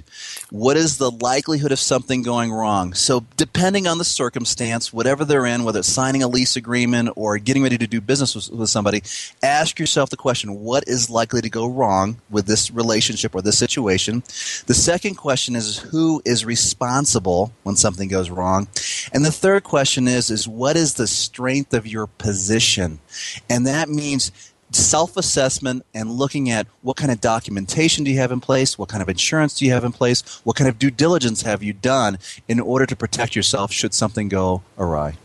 What 0.52 0.78
is 0.78 1.00
the 1.00 1.10
likelihood 1.10 1.72
of 1.72 1.80
something 1.80 2.22
going 2.22 2.52
wrong? 2.52 2.94
So 2.94 3.26
depending 3.36 3.88
on 3.88 3.98
the 3.98 4.06
circumstance, 4.06 4.94
whatever 4.94 5.26
they're 5.26 5.48
in, 5.48 5.64
whether 5.64 5.80
it's 5.80 5.92
signing 5.92 6.22
a 6.22 6.28
lease 6.28 6.56
agreement 6.56 7.10
or 7.16 7.40
getting 7.40 7.64
ready 7.64 7.80
to 7.80 7.88
do 7.88 8.00
business 8.00 8.36
with, 8.36 8.52
with 8.52 8.70
somebody, 8.70 9.02
ask 9.42 9.80
yourself 9.80 10.12
the 10.12 10.18
question, 10.18 10.60
what 10.60 10.88
is 10.88 11.10
likely 11.10 11.42
to 11.42 11.50
go 11.50 11.66
wrong 11.66 12.22
with 12.30 12.46
this 12.46 12.70
relationship 12.70 13.34
or 13.34 13.42
this 13.42 13.58
situation? 13.58 14.22
The 14.68 14.76
second 14.76 15.16
question 15.16 15.56
is 15.56 15.80
who 15.80 16.22
is 16.26 16.46
responsible 16.46 17.54
when 17.64 17.76
something 17.76 18.08
goes 18.08 18.30
wrong? 18.30 18.68
And 19.12 19.26
the 19.26 19.32
third 19.32 19.64
question 19.64 20.08
is 20.08 20.30
is 20.30 20.48
what 20.48 20.78
is 20.78 20.94
the 20.94 21.08
strength 21.08 21.74
of 21.74 21.88
your 21.88 22.06
position? 22.06 23.00
And 23.50 23.66
that 23.66 23.90
means 23.90 24.32
self 24.72 25.18
assessment 25.18 25.86
and 25.94 26.12
looking 26.12 26.50
at 26.50 26.68
what 26.82 26.98
kind 26.98 27.12
of 27.12 27.22
documentation 27.22 28.04
do 28.04 28.12
you 28.12 28.18
have 28.18 28.32
in 28.32 28.40
place, 28.40 28.78
what 28.78 28.90
kind 28.90 29.02
of 29.02 29.10
insurance 29.10 29.58
do 29.58 29.66
you 29.66 29.72
have 29.72 29.84
in 29.84 29.92
place, 29.92 30.42
what 30.44 30.56
kind 30.56 30.70
of 30.70 30.78
due 30.80 30.92
diligence 30.92 31.44
have 31.44 31.64
you 31.64 31.74
done 31.74 32.18
in 32.48 32.60
order 32.60 32.86
to 32.86 32.96
protect 32.96 33.36
yourself 33.36 33.72
should 33.72 33.94
something 33.94 34.28
go 34.28 34.62
awry. 34.78 35.16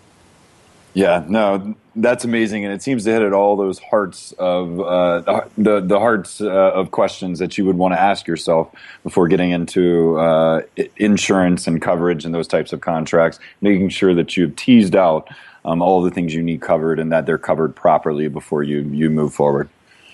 Yeah, 0.95 1.25
no, 1.27 1.75
that's 1.95 2.25
amazing, 2.25 2.65
and 2.65 2.73
it 2.73 2.83
seems 2.83 3.05
to 3.05 3.13
hit 3.13 3.23
at 3.23 3.33
all 3.33 3.57
those 3.57 3.79
hearts 3.79 4.33
of 4.33 4.81
uh, 4.81 5.45
the 5.59 5.81
the 5.81 5.99
hearts 5.99 6.41
uh, 6.41 6.49
of 6.49 6.91
questions 6.91 7.39
that 7.39 7.59
you 7.59 7.65
would 7.65 7.77
want 7.77 7.95
to 7.95 8.01
ask 8.01 8.27
yourself 8.27 8.73
before 9.03 9.29
getting 9.29 9.51
into 9.51 10.19
uh, 10.19 10.63
insurance 10.97 11.67
and 11.67 11.83
coverage 11.83 12.25
and 12.25 12.35
those 12.35 12.49
types 12.49 12.73
of 12.73 12.81
contracts. 12.81 13.39
Making 13.61 13.91
sure 13.91 14.15
that 14.15 14.37
you've 14.37 14.57
teased 14.57 14.97
out 14.97 15.29
um, 15.65 15.83
all 15.83 16.03
the 16.03 16.11
things 16.11 16.35
you 16.35 16.43
need 16.43 16.61
covered 16.61 16.99
and 16.99 17.13
that 17.13 17.27
they're 17.27 17.39
covered 17.39 17.77
properly 17.77 18.29
before 18.29 18.63
you 18.63 18.81
you 18.93 19.11
move 19.11 19.35
forward. 19.35 19.69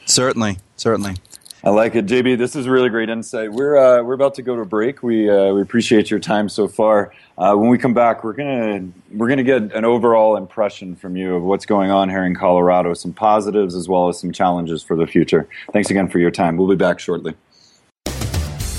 Certainly, 0.07 0.59
certainly. 0.77 1.17
I 1.65 1.71
like 1.71 1.97
it, 1.97 2.07
JB. 2.07 2.39
This 2.39 2.55
is 2.55 2.69
really 2.69 2.89
great 2.89 3.09
insight. 3.09 3.53
We're 3.53 3.77
uh, 3.77 4.03
we're 4.03 4.15
about 4.15 4.35
to 4.35 4.43
go 4.43 4.55
to 4.55 4.63
a 4.63 4.67
break. 4.67 5.03
We 5.03 5.29
uh, 5.29 5.53
we 5.53 5.61
appreciate 5.61 6.11
your 6.11 6.21
time 6.21 6.49
so 6.49 6.69
far. 6.69 7.13
Uh, 7.37 7.55
when 7.55 7.69
we 7.69 7.79
come 7.79 7.95
back, 7.95 8.23
we're 8.23 8.33
gonna 8.33 8.89
we're 9.13 9.29
gonna 9.29 9.43
get 9.43 9.73
an 9.73 9.85
overall 9.85 10.37
impression 10.37 10.95
from 10.95 11.17
you 11.17 11.35
of 11.35 11.43
what's 11.43 11.67
going 11.67 11.91
on 11.91 12.09
here 12.09 12.25
in 12.25 12.37
Colorado, 12.37 12.95
some 12.95 13.13
positives 13.13 13.75
as 13.75 13.89
well 13.89 14.09
as 14.09 14.21
some 14.21 14.31
challenges 14.31 14.85
for 14.85 14.97
the 14.97 15.07
future. 15.07 15.49
Thanks 15.73 15.91
again 15.91 16.09
for 16.09 16.21
your 16.21 16.31
time. 16.31 16.57
We'll 16.57 16.69
be 16.69 16.77
back 16.77 17.01
shortly. 17.01 17.35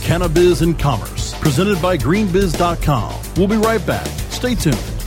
Cannabis 0.02 0.62
and 0.62 0.80
Commerce, 0.80 1.38
presented 1.40 1.82
by 1.82 1.98
GreenBiz.com. 1.98 3.14
We'll 3.36 3.48
be 3.48 3.58
right 3.58 3.86
back. 3.86 4.08
Stay 4.32 4.56
tuned. 4.56 4.99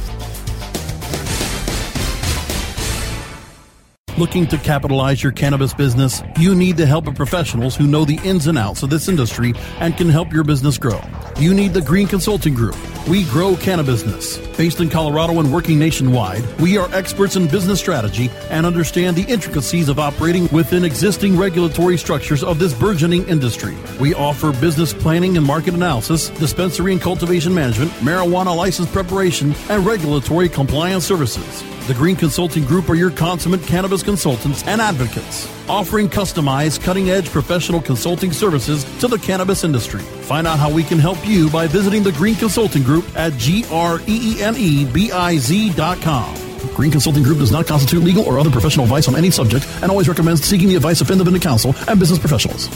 Looking 4.19 4.47
to 4.49 4.59
capitalize 4.59 5.23
your 5.23 5.33
cannabis 5.33 5.73
business? 5.73 6.23
You 6.39 6.55
need 6.55 6.77
the 6.77 6.85
help 6.85 7.07
of 7.07 7.15
professionals 7.15 7.75
who 7.75 7.87
know 7.87 8.05
the 8.05 8.21
ins 8.23 8.47
and 8.47 8.59
outs 8.59 8.83
of 8.83 8.91
this 8.91 9.09
industry 9.09 9.55
and 9.81 9.97
can 9.97 10.11
help 10.11 10.35
your 10.35 10.45
business 10.45 10.77
grow. 10.77 11.01
You 11.39 11.55
need 11.55 11.73
the 11.73 11.81
Green 11.81 12.07
Consulting 12.07 12.55
Group. 12.55 12.77
We 13.09 13.25
grow 13.25 13.57
cannabis. 13.57 14.39
Based 14.57 14.81
in 14.81 14.89
Colorado 14.89 15.41
and 15.41 15.53
working 15.53 15.79
nationwide, 15.79 16.45
we 16.61 16.79
are 16.79 16.93
experts 16.95 17.35
in 17.37 17.49
business 17.49 17.81
strategy 17.81 18.31
and 18.49 18.65
understand 18.65 19.17
the 19.17 19.25
intricacies 19.25 19.89
of 19.89 19.99
operating 19.99 20.47
within 20.49 20.85
existing 20.85 21.37
regulatory 21.37 21.97
structures 21.97 22.45
of 22.45 22.59
this 22.59 22.73
burgeoning 22.73 23.27
industry. 23.29 23.77
We 24.01 24.15
offer 24.15 24.53
business 24.53 24.95
planning 24.95 25.37
and 25.37 25.45
market 25.45 25.75
analysis, 25.75 26.29
dispensary 26.31 26.93
and 26.93 27.01
cultivation 27.01 27.53
management, 27.53 27.91
marijuana 27.95 28.55
license 28.55 28.91
preparation, 28.91 29.55
and 29.69 29.85
regulatory 29.85 30.49
compliance 30.49 31.05
services. 31.05 31.65
The 31.89 31.95
Green 31.95 32.15
Consulting 32.15 32.65
Group 32.65 32.89
are 32.89 32.95
your 32.95 33.11
consummate 33.11 33.63
cannabis 33.65 34.05
consultants 34.05 34.65
and 34.69 34.81
advocates, 34.81 35.49
offering 35.69 36.09
customized, 36.09 36.83
cutting 36.83 37.11
edge 37.11 37.29
professional 37.29 37.81
consulting 37.81 38.33
services 38.33 38.85
to 39.01 39.09
the 39.09 39.19
cannabis 39.19 39.65
industry. 39.65 40.01
Find 40.01 40.47
out 40.47 40.59
how 40.59 40.71
we 40.71 40.83
can 40.83 40.99
help 40.99 41.19
you 41.27 41.51
by 41.51 41.67
visiting 41.67 42.03
the 42.03 42.13
Green 42.13 42.35
Consulting 42.35 42.83
Group 42.83 43.05
at 43.17 43.33
G 43.35 43.65
R 43.71 44.01
E 44.07 44.37
E 44.37 44.43
N 44.43 44.55
E 44.57 44.85
B 44.85 45.11
I 45.13 45.37
Z.com. 45.37 46.35
Green 46.75 46.91
Consulting 46.91 47.23
Group 47.23 47.39
does 47.39 47.53
not 47.53 47.67
constitute 47.67 48.03
legal 48.03 48.25
or 48.25 48.39
other 48.39 48.51
professional 48.51 48.85
advice 48.85 49.09
on 49.09 49.17
any 49.17 49.31
subject 49.31 49.67
and 49.83 49.91
always 49.91 50.09
recommends 50.09 50.43
seeking 50.43 50.69
the 50.69 50.77
advice 50.77 51.01
of 51.01 51.11
independent 51.11 51.43
counsel 51.43 51.75
and 51.89 51.99
business 51.99 52.19
professionals. 52.19 52.69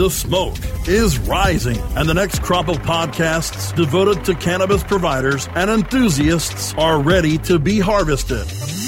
The 0.00 0.08
smoke 0.08 0.56
is 0.88 1.18
rising, 1.18 1.76
and 1.94 2.08
the 2.08 2.14
next 2.14 2.42
crop 2.42 2.68
of 2.68 2.78
podcasts 2.78 3.76
devoted 3.76 4.24
to 4.24 4.34
cannabis 4.34 4.82
providers 4.82 5.46
and 5.54 5.70
enthusiasts 5.70 6.72
are 6.78 7.02
ready 7.02 7.36
to 7.38 7.58
be 7.58 7.80
harvested. 7.80 8.46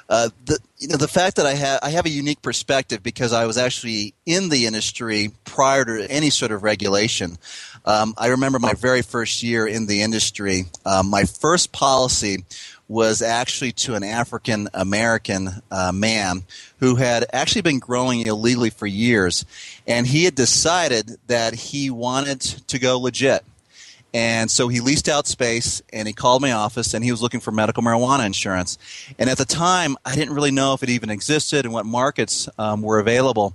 Uh, 0.08 0.30
the 0.46 0.58
you 0.78 0.88
know 0.88 0.96
the 0.96 1.08
fact 1.08 1.36
that 1.36 1.44
I 1.44 1.54
have 1.54 1.80
I 1.82 1.90
have 1.90 2.06
a 2.06 2.10
unique 2.10 2.40
perspective 2.40 3.02
because 3.02 3.34
I 3.34 3.44
was 3.44 3.58
actually 3.58 4.14
in 4.24 4.48
the 4.48 4.64
industry 4.64 5.32
prior 5.44 5.84
to 5.84 6.10
any 6.10 6.30
sort 6.30 6.52
of 6.52 6.62
regulation. 6.62 7.36
Um, 7.84 8.14
I 8.16 8.28
remember 8.28 8.58
my 8.58 8.72
very 8.72 9.02
first 9.02 9.42
year 9.42 9.66
in 9.66 9.86
the 9.86 10.00
industry. 10.00 10.64
Um, 10.86 11.10
my 11.10 11.24
first 11.24 11.72
policy 11.72 12.44
was 12.88 13.20
actually 13.20 13.72
to 13.72 13.94
an 13.94 14.02
African 14.02 14.70
American 14.72 15.50
uh, 15.70 15.92
man 15.92 16.44
who 16.80 16.94
had 16.94 17.26
actually 17.34 17.60
been 17.60 17.78
growing 17.78 18.26
illegally 18.26 18.70
for 18.70 18.86
years, 18.86 19.44
and 19.86 20.06
he 20.06 20.24
had 20.24 20.34
decided 20.34 21.18
that 21.26 21.54
he 21.54 21.90
wanted 21.90 22.40
to 22.40 22.78
go 22.78 22.98
legit. 22.98 23.44
And 24.14 24.50
so 24.50 24.68
he 24.68 24.80
leased 24.80 25.08
out 25.08 25.26
space 25.26 25.82
and 25.92 26.08
he 26.08 26.14
called 26.14 26.40
my 26.40 26.52
office 26.52 26.94
and 26.94 27.04
he 27.04 27.10
was 27.10 27.20
looking 27.20 27.40
for 27.40 27.52
medical 27.52 27.82
marijuana 27.82 28.24
insurance. 28.24 28.78
And 29.18 29.28
at 29.28 29.36
the 29.36 29.44
time, 29.44 29.96
I 30.04 30.14
didn't 30.14 30.34
really 30.34 30.50
know 30.50 30.72
if 30.72 30.82
it 30.82 30.88
even 30.88 31.10
existed 31.10 31.64
and 31.66 31.74
what 31.74 31.84
markets 31.84 32.48
um, 32.58 32.80
were 32.80 32.98
available. 32.98 33.54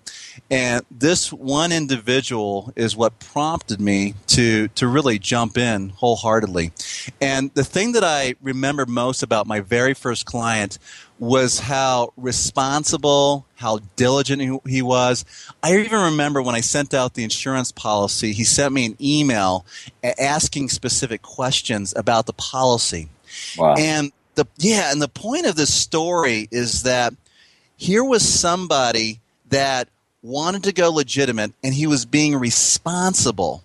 And 0.51 0.85
this 0.91 1.33
one 1.33 1.71
individual 1.71 2.71
is 2.75 2.95
what 2.95 3.19
prompted 3.19 3.81
me 3.81 4.13
to, 4.27 4.67
to 4.69 4.87
really 4.87 5.17
jump 5.17 5.57
in 5.57 5.89
wholeheartedly. 5.89 6.71
And 7.19 7.51
the 7.55 7.63
thing 7.63 7.93
that 7.93 8.03
I 8.03 8.35
remember 8.41 8.85
most 8.85 9.23
about 9.23 9.47
my 9.47 9.59
very 9.59 9.95
first 9.95 10.25
client 10.25 10.77
was 11.19 11.59
how 11.59 12.11
responsible, 12.17 13.45
how 13.63 13.79
diligent 13.95 14.61
he, 14.67 14.81
was. 14.81 15.23
I 15.63 15.77
even 15.77 16.01
remember 16.01 16.41
when 16.41 16.53
I 16.53 16.59
sent 16.59 16.93
out 16.93 17.13
the 17.13 17.23
insurance 17.23 17.71
policy, 17.71 18.33
he 18.33 18.43
sent 18.43 18.73
me 18.73 18.85
an 18.85 18.97
email 19.01 19.65
asking 20.19 20.67
specific 20.67 21.21
questions 21.21 21.93
about 21.95 22.25
the 22.25 22.33
policy. 22.33 23.07
Wow. 23.57 23.75
And 23.77 24.11
the 24.35 24.45
yeah, 24.57 24.91
and 24.91 25.01
the 25.01 25.07
point 25.07 25.45
of 25.45 25.55
this 25.55 25.73
story 25.73 26.49
is 26.51 26.83
that 26.83 27.13
here 27.77 28.03
was 28.03 28.27
somebody 28.27 29.21
that 29.47 29.87
wanted 30.21 30.63
to 30.63 30.73
go 30.73 30.91
legitimate 30.91 31.53
and 31.63 31.73
he 31.73 31.87
was 31.87 32.05
being 32.05 32.35
responsible. 32.35 33.63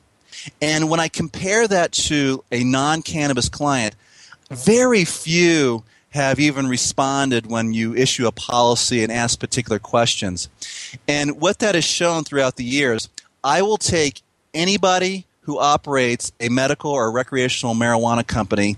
And 0.63 0.89
when 0.89 1.01
I 1.01 1.09
compare 1.09 1.67
that 1.67 1.91
to 1.93 2.45
a 2.53 2.63
non-cannabis 2.63 3.49
client, 3.49 3.97
very 4.49 5.05
few 5.05 5.83
have 6.11 6.41
even 6.41 6.67
responded 6.67 7.51
when 7.51 7.73
you 7.73 7.95
issue 7.95 8.27
a 8.27 8.33
policy 8.33 9.03
and 9.03 9.13
ask 9.13 9.39
particular 9.39 9.79
questions. 9.79 10.49
And 11.07 11.41
what 11.41 11.59
that 11.59 11.75
has 11.75 11.85
shown 11.85 12.25
throughout 12.25 12.57
the 12.57 12.65
years, 12.65 13.09
I 13.45 13.63
will 13.63 13.77
take 13.77 14.23
anybody 14.55 15.27
who 15.43 15.59
operates 15.59 16.33
a 16.41 16.49
medical 16.49 16.91
or 16.91 17.11
recreational 17.11 17.75
marijuana 17.75 18.27
company 18.27 18.77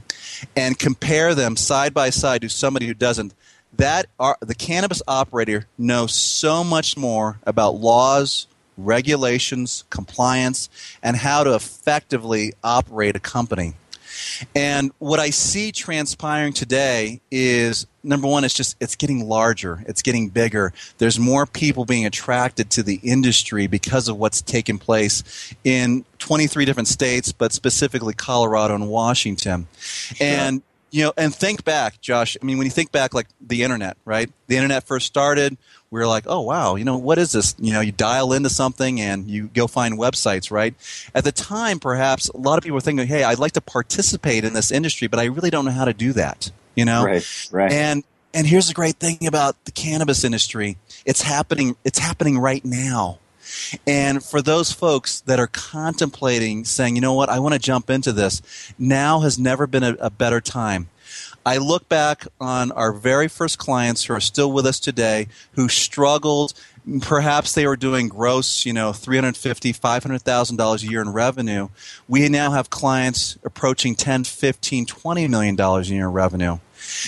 and 0.56 0.78
compare 0.78 1.34
them 1.34 1.56
side 1.56 1.92
by 1.92 2.10
side 2.10 2.42
to 2.42 2.48
somebody 2.48 2.86
who 2.86 2.94
doesn't. 2.94 3.34
that 3.76 4.06
are, 4.18 4.36
the 4.40 4.54
cannabis 4.54 5.02
operator 5.08 5.66
knows 5.78 6.14
so 6.14 6.62
much 6.62 6.96
more 6.96 7.38
about 7.44 7.76
laws, 7.76 8.46
regulations, 8.76 9.84
compliance, 9.90 10.68
and 11.02 11.16
how 11.16 11.44
to 11.44 11.54
effectively 11.54 12.52
operate 12.62 13.16
a 13.16 13.20
company. 13.20 13.74
And 14.54 14.92
what 14.98 15.20
I 15.20 15.30
see 15.30 15.72
transpiring 15.72 16.52
today 16.52 17.20
is 17.30 17.86
number 18.02 18.26
one, 18.26 18.44
it's 18.44 18.54
just 18.54 18.76
it's 18.80 18.96
getting 18.96 19.28
larger, 19.28 19.84
it's 19.86 20.02
getting 20.02 20.28
bigger. 20.28 20.72
There's 20.98 21.18
more 21.18 21.46
people 21.46 21.84
being 21.84 22.06
attracted 22.06 22.70
to 22.70 22.82
the 22.82 23.00
industry 23.02 23.66
because 23.66 24.08
of 24.08 24.16
what's 24.16 24.42
taken 24.42 24.78
place 24.78 25.54
in 25.64 26.04
23 26.18 26.64
different 26.64 26.88
states, 26.88 27.32
but 27.32 27.52
specifically 27.52 28.14
Colorado 28.14 28.74
and 28.74 28.88
Washington. 28.88 29.66
Sure. 29.78 30.26
And 30.26 30.62
you 30.90 31.04
know, 31.04 31.12
and 31.16 31.34
think 31.34 31.64
back, 31.64 32.00
Josh. 32.00 32.36
I 32.40 32.44
mean, 32.44 32.58
when 32.58 32.66
you 32.66 32.70
think 32.70 32.92
back, 32.92 33.14
like 33.14 33.28
the 33.40 33.62
internet, 33.62 33.96
right? 34.04 34.30
The 34.48 34.56
internet 34.56 34.84
first 34.84 35.06
started. 35.06 35.56
We 35.90 36.00
were 36.00 36.06
like, 36.06 36.24
oh 36.26 36.40
wow, 36.40 36.76
you 36.76 36.84
know, 36.84 36.98
what 36.98 37.18
is 37.18 37.32
this? 37.32 37.54
You 37.58 37.72
know, 37.72 37.80
you 37.80 37.92
dial 37.92 38.32
into 38.32 38.48
something 38.48 39.00
and 39.00 39.28
you 39.28 39.48
go 39.48 39.66
find 39.66 39.98
websites, 39.98 40.50
right? 40.50 40.74
At 41.14 41.24
the 41.24 41.32
time, 41.32 41.80
perhaps 41.80 42.28
a 42.28 42.36
lot 42.36 42.58
of 42.58 42.64
people 42.64 42.74
were 42.74 42.80
thinking, 42.80 43.06
hey, 43.06 43.24
I'd 43.24 43.38
like 43.38 43.52
to 43.52 43.60
participate 43.60 44.44
in 44.44 44.52
this 44.52 44.70
industry, 44.70 45.08
but 45.08 45.18
I 45.18 45.24
really 45.24 45.50
don't 45.50 45.64
know 45.64 45.72
how 45.72 45.84
to 45.84 45.94
do 45.94 46.12
that. 46.12 46.50
You 46.76 46.84
know, 46.84 47.04
right, 47.04 47.48
right. 47.50 47.72
And 47.72 48.04
and 48.32 48.46
here's 48.46 48.68
the 48.68 48.74
great 48.74 48.96
thing 48.96 49.26
about 49.26 49.64
the 49.64 49.72
cannabis 49.72 50.24
industry: 50.24 50.76
it's 51.04 51.22
happening. 51.22 51.76
It's 51.84 51.98
happening 51.98 52.38
right 52.38 52.64
now. 52.64 53.18
And 53.86 54.24
for 54.24 54.42
those 54.42 54.72
folks 54.72 55.20
that 55.22 55.40
are 55.40 55.46
contemplating 55.46 56.64
saying, 56.64 56.96
you 56.96 57.00
know 57.02 57.14
what, 57.14 57.28
I 57.28 57.38
want 57.38 57.54
to 57.54 57.60
jump 57.60 57.90
into 57.90 58.12
this, 58.12 58.42
now 58.78 59.20
has 59.20 59.38
never 59.38 59.66
been 59.66 59.82
a, 59.82 59.96
a 60.00 60.10
better 60.10 60.40
time. 60.40 60.88
I 61.44 61.56
look 61.56 61.88
back 61.88 62.26
on 62.40 62.70
our 62.72 62.92
very 62.92 63.26
first 63.26 63.58
clients 63.58 64.04
who 64.04 64.14
are 64.14 64.20
still 64.20 64.52
with 64.52 64.66
us 64.66 64.78
today 64.78 65.28
who 65.52 65.68
struggled 65.68 66.52
perhaps 67.02 67.54
they 67.54 67.66
were 67.66 67.76
doing 67.76 68.08
gross, 68.08 68.64
you 68.64 68.72
know, 68.72 68.92
three 68.92 69.16
hundred 69.16 69.36
fifty, 69.36 69.72
five 69.72 70.02
hundred 70.02 70.22
thousand 70.22 70.56
dollars 70.56 70.82
$500,000 70.82 70.88
a 70.88 70.90
year 70.90 71.02
in 71.02 71.12
revenue. 71.12 71.68
We 72.08 72.28
now 72.28 72.52
have 72.52 72.70
clients 72.70 73.38
approaching 73.44 73.94
ten, 73.94 74.24
fifteen, 74.24 74.86
twenty 74.86 75.28
million 75.28 75.56
dollars 75.56 75.90
a 75.90 75.94
year 75.94 76.06
in 76.06 76.12
revenue. 76.12 76.58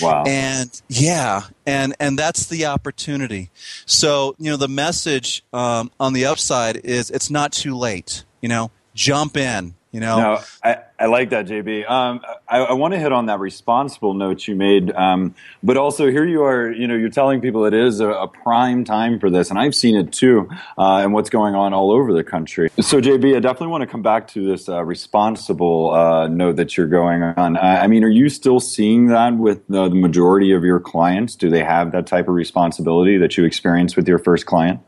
Wow. 0.00 0.24
And 0.26 0.82
yeah, 0.88 1.42
and 1.66 1.94
and 2.00 2.18
that's 2.18 2.46
the 2.46 2.66
opportunity. 2.66 3.50
So 3.86 4.34
you 4.38 4.50
know, 4.50 4.56
the 4.56 4.68
message 4.68 5.44
um, 5.52 5.90
on 5.98 6.12
the 6.12 6.26
upside 6.26 6.76
is 6.76 7.10
it's 7.10 7.30
not 7.30 7.52
too 7.52 7.76
late. 7.76 8.24
You 8.40 8.48
know, 8.48 8.70
jump 8.94 9.36
in. 9.36 9.74
You 9.90 10.00
know, 10.00 10.16
no, 10.16 10.40
I, 10.64 10.78
I 11.02 11.06
like 11.06 11.30
that, 11.30 11.46
JB. 11.46 11.90
Um, 11.90 12.20
I, 12.48 12.58
I 12.58 12.72
want 12.74 12.94
to 12.94 13.00
hit 13.00 13.10
on 13.10 13.26
that 13.26 13.40
responsible 13.40 14.14
note 14.14 14.46
you 14.46 14.54
made, 14.54 14.92
um, 14.92 15.34
but 15.60 15.76
also 15.76 16.08
here 16.08 16.24
you 16.24 16.44
are. 16.44 16.70
You 16.70 16.86
know, 16.86 16.94
you're 16.94 17.08
telling 17.08 17.40
people 17.40 17.64
it 17.64 17.74
is 17.74 17.98
a, 17.98 18.06
a 18.06 18.28
prime 18.28 18.84
time 18.84 19.18
for 19.18 19.28
this, 19.28 19.50
and 19.50 19.58
I've 19.58 19.74
seen 19.74 19.96
it 19.96 20.12
too, 20.12 20.48
uh, 20.78 20.98
and 20.98 21.12
what's 21.12 21.28
going 21.28 21.56
on 21.56 21.74
all 21.74 21.90
over 21.90 22.12
the 22.12 22.22
country. 22.22 22.70
So, 22.80 23.00
JB, 23.00 23.36
I 23.36 23.40
definitely 23.40 23.66
want 23.66 23.82
to 23.82 23.88
come 23.88 24.02
back 24.02 24.28
to 24.28 24.46
this 24.46 24.68
uh, 24.68 24.84
responsible 24.84 25.92
uh, 25.92 26.28
note 26.28 26.54
that 26.54 26.76
you're 26.76 26.86
going 26.86 27.22
on. 27.22 27.56
I 27.56 27.88
mean, 27.88 28.04
are 28.04 28.08
you 28.08 28.28
still 28.28 28.60
seeing 28.60 29.08
that 29.08 29.36
with 29.36 29.66
the 29.66 29.90
majority 29.90 30.52
of 30.52 30.62
your 30.62 30.78
clients? 30.78 31.34
Do 31.34 31.50
they 31.50 31.64
have 31.64 31.90
that 31.92 32.06
type 32.06 32.28
of 32.28 32.34
responsibility 32.34 33.18
that 33.18 33.36
you 33.36 33.44
experienced 33.44 33.96
with 33.96 34.06
your 34.06 34.18
first 34.18 34.46
client? 34.46 34.78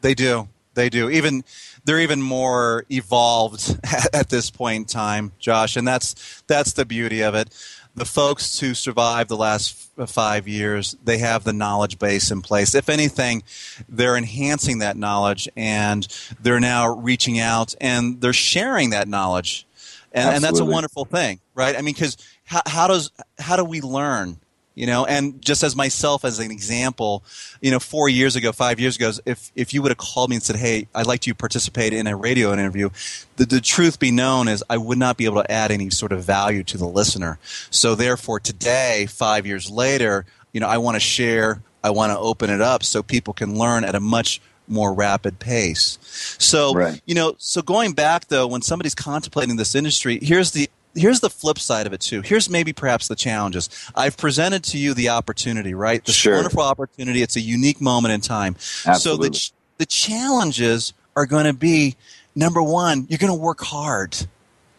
They 0.00 0.14
do. 0.14 0.48
They 0.74 0.88
do. 0.88 1.10
Even 1.10 1.44
they're 1.84 2.00
even 2.00 2.22
more 2.22 2.84
evolved 2.90 3.78
at 4.12 4.28
this 4.30 4.50
point 4.50 4.76
in 4.76 4.84
time, 4.86 5.32
Josh, 5.38 5.76
and 5.76 5.86
that's 5.86 6.42
that's 6.46 6.72
the 6.72 6.84
beauty 6.84 7.22
of 7.22 7.34
it. 7.34 7.50
The 7.94 8.04
folks 8.06 8.60
who 8.60 8.72
survived 8.72 9.28
the 9.28 9.36
last 9.36 9.90
uh, 9.98 10.06
five 10.06 10.48
years, 10.48 10.96
they 11.04 11.18
have 11.18 11.44
the 11.44 11.52
knowledge 11.52 11.98
base 11.98 12.30
in 12.30 12.40
place. 12.40 12.74
If 12.74 12.88
anything, 12.88 13.42
they're 13.86 14.16
enhancing 14.16 14.78
that 14.78 14.96
knowledge, 14.96 15.46
and 15.56 16.08
they're 16.40 16.60
now 16.60 16.88
reaching 16.88 17.38
out 17.38 17.74
and 17.80 18.20
they're 18.20 18.32
sharing 18.32 18.90
that 18.90 19.08
knowledge, 19.08 19.66
and, 20.12 20.36
and 20.36 20.44
that's 20.44 20.60
a 20.60 20.64
wonderful 20.64 21.04
thing, 21.04 21.40
right? 21.54 21.76
I 21.76 21.82
mean, 21.82 21.94
because 21.94 22.16
how, 22.44 22.62
how 22.66 22.86
does 22.86 23.10
how 23.38 23.56
do 23.56 23.64
we 23.64 23.80
learn? 23.80 24.38
You 24.74 24.86
know? 24.86 25.04
And 25.04 25.40
just 25.42 25.62
as 25.62 25.76
myself 25.76 26.24
as 26.24 26.38
an 26.38 26.50
example 26.50 27.22
you 27.62 27.70
know 27.70 27.78
four 27.78 28.08
years 28.08 28.36
ago 28.36 28.52
five 28.52 28.78
years 28.78 28.96
ago 28.96 29.12
if 29.24 29.50
if 29.54 29.72
you 29.72 29.80
would 29.80 29.90
have 29.90 29.98
called 29.98 30.28
me 30.28 30.36
and 30.36 30.42
said 30.42 30.56
hey 30.56 30.86
i'd 30.94 31.06
like 31.06 31.26
you 31.26 31.32
to 31.32 31.36
participate 31.36 31.92
in 31.92 32.06
a 32.06 32.16
radio 32.16 32.52
interview 32.52 32.90
the, 33.36 33.46
the 33.46 33.60
truth 33.60 33.98
be 33.98 34.10
known 34.10 34.48
is 34.48 34.62
i 34.68 34.76
would 34.76 34.98
not 34.98 35.16
be 35.16 35.24
able 35.24 35.42
to 35.42 35.50
add 35.50 35.70
any 35.70 35.88
sort 35.88 36.12
of 36.12 36.22
value 36.22 36.62
to 36.62 36.76
the 36.76 36.86
listener. 36.86 37.38
So 37.70 37.94
therefore 37.94 38.40
today 38.40 39.06
five 39.06 39.46
years 39.46 39.70
later 39.70 40.26
you 40.52 40.60
know 40.60 40.68
i 40.68 40.78
want 40.78 40.96
to 40.96 41.00
share 41.00 41.62
i 41.82 41.90
want 41.90 42.12
to 42.12 42.18
open 42.18 42.50
it 42.50 42.60
up 42.60 42.82
so 42.82 43.02
people 43.02 43.32
can 43.32 43.58
learn 43.58 43.84
at 43.84 43.94
a 43.94 44.00
much 44.00 44.40
more 44.68 44.94
rapid 44.94 45.38
pace. 45.38 45.98
So 46.38 46.72
right. 46.72 47.00
you 47.06 47.14
know 47.14 47.34
so 47.38 47.62
going 47.62 47.92
back 47.92 48.28
though 48.28 48.46
when 48.46 48.62
somebody's 48.62 48.94
contemplating 48.94 49.56
this 49.56 49.74
industry 49.74 50.18
here's 50.22 50.52
the 50.52 50.68
here's 50.94 51.20
the 51.20 51.30
flip 51.30 51.58
side 51.58 51.86
of 51.86 51.92
it 51.92 52.00
too. 52.00 52.20
Here's 52.22 52.48
maybe 52.48 52.72
perhaps 52.72 53.08
the 53.08 53.16
challenges. 53.16 53.68
I've 53.94 54.16
presented 54.16 54.64
to 54.64 54.78
you 54.78 54.94
the 54.94 55.10
opportunity, 55.10 55.74
right? 55.74 56.04
This 56.04 56.14
sure. 56.14 56.34
wonderful 56.34 56.62
opportunity. 56.62 57.22
It's 57.22 57.36
a 57.36 57.40
unique 57.40 57.80
moment 57.80 58.12
in 58.12 58.20
time. 58.20 58.56
Absolutely. 58.86 59.32
So 59.32 59.32
the 59.32 59.52
the 59.78 59.86
challenges 59.86 60.92
are 61.16 61.26
going 61.26 61.46
to 61.46 61.52
be 61.52 61.96
number 62.34 62.62
one, 62.62 63.06
you're 63.08 63.18
going 63.18 63.32
to 63.32 63.38
work 63.38 63.60
hard 63.60 64.16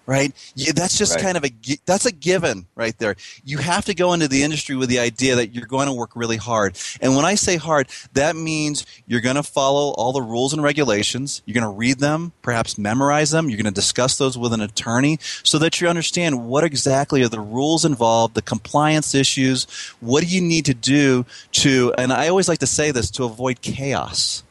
right? 0.06 0.34
that's 0.76 0.98
just 0.98 1.16
right. 1.16 1.24
kind 1.24 1.38
of 1.38 1.46
a 1.46 1.52
that's 1.86 2.06
a 2.06 2.12
given 2.12 2.66
right 2.76 2.98
there. 2.98 3.16
You 3.44 3.60
have 3.60 3.86
to 3.86 3.96
go 3.96 4.14
into 4.14 4.28
the 4.28 4.44
industry 4.44 4.76
with 4.76 4.90
the 4.90 5.00
idea 5.00 5.36
that 5.36 5.54
you're 5.54 5.66
going 5.66 5.88
to 5.88 5.94
work 5.94 6.12
really 6.16 6.38
hard. 6.38 6.78
And 7.02 7.16
when 7.16 7.26
I 7.26 7.36
say 7.36 7.58
hard, 7.58 7.88
that 8.14 8.36
means 8.36 8.86
you're 9.08 9.22
going 9.22 9.36
to 9.36 9.44
follow 9.44 9.92
all 9.94 10.12
the 10.12 10.22
rules 10.22 10.54
and 10.54 10.64
regulations. 10.64 11.42
You're 11.46 11.54
going 11.54 11.72
to 11.72 11.78
read 11.78 12.00
them, 12.00 12.34
perhaps 12.42 12.78
memorize 12.78 13.32
them. 13.32 13.50
You're 13.50 13.58
going 13.58 13.66
to 13.66 13.72
discuss 13.72 14.18
those 14.18 14.38
with 14.38 14.54
an 14.54 14.62
attorney 14.62 15.20
so 15.22 15.58
that 15.60 15.80
you 15.80 15.88
understand 15.88 16.48
what 16.48 16.64
exactly 16.64 17.24
are 17.24 17.30
the 17.30 17.40
rules 17.40 17.86
involved, 17.86 18.36
the 18.36 18.42
compliance 18.42 19.16
issues. 19.16 19.66
What 20.00 20.22
do 20.22 20.28
you 20.28 20.42
need 20.42 20.66
to 20.66 20.74
do 20.74 21.26
to 21.52 21.94
and 21.98 22.12
I 22.12 22.28
always 22.28 22.50
like 22.50 22.60
to 22.60 22.68
say 22.68 22.92
this 22.92 23.10
to 23.12 23.24
avoid 23.24 23.62
chaos 23.62 24.44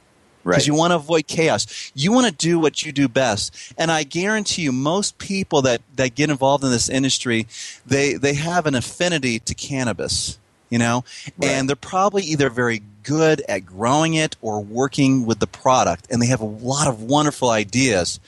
because 0.42 0.58
right. 0.58 0.66
you 0.66 0.74
want 0.74 0.90
to 0.90 0.96
avoid 0.96 1.26
chaos. 1.26 1.92
You 1.94 2.12
want 2.12 2.26
to 2.26 2.32
do 2.32 2.58
what 2.58 2.84
you 2.84 2.92
do 2.92 3.08
best. 3.08 3.72
And 3.78 3.90
I 3.90 4.02
guarantee 4.02 4.62
you, 4.62 4.72
most 4.72 5.18
people 5.18 5.62
that, 5.62 5.82
that 5.96 6.14
get 6.14 6.30
involved 6.30 6.64
in 6.64 6.70
this 6.70 6.88
industry, 6.88 7.46
they, 7.86 8.14
they 8.14 8.34
have 8.34 8.66
an 8.66 8.74
affinity 8.74 9.38
to 9.40 9.54
cannabis, 9.54 10.38
you 10.70 10.78
know, 10.78 11.04
right. 11.38 11.50
and 11.50 11.68
they're 11.68 11.76
probably 11.76 12.22
either 12.24 12.50
very 12.50 12.82
good 13.02 13.42
at 13.48 13.66
growing 13.66 14.14
it 14.14 14.36
or 14.40 14.62
working 14.62 15.26
with 15.26 15.38
the 15.38 15.46
product, 15.46 16.06
and 16.10 16.20
they 16.22 16.26
have 16.26 16.40
a 16.40 16.46
lot 16.46 16.86
of 16.86 17.02
wonderful 17.02 17.50
ideas. 17.50 18.20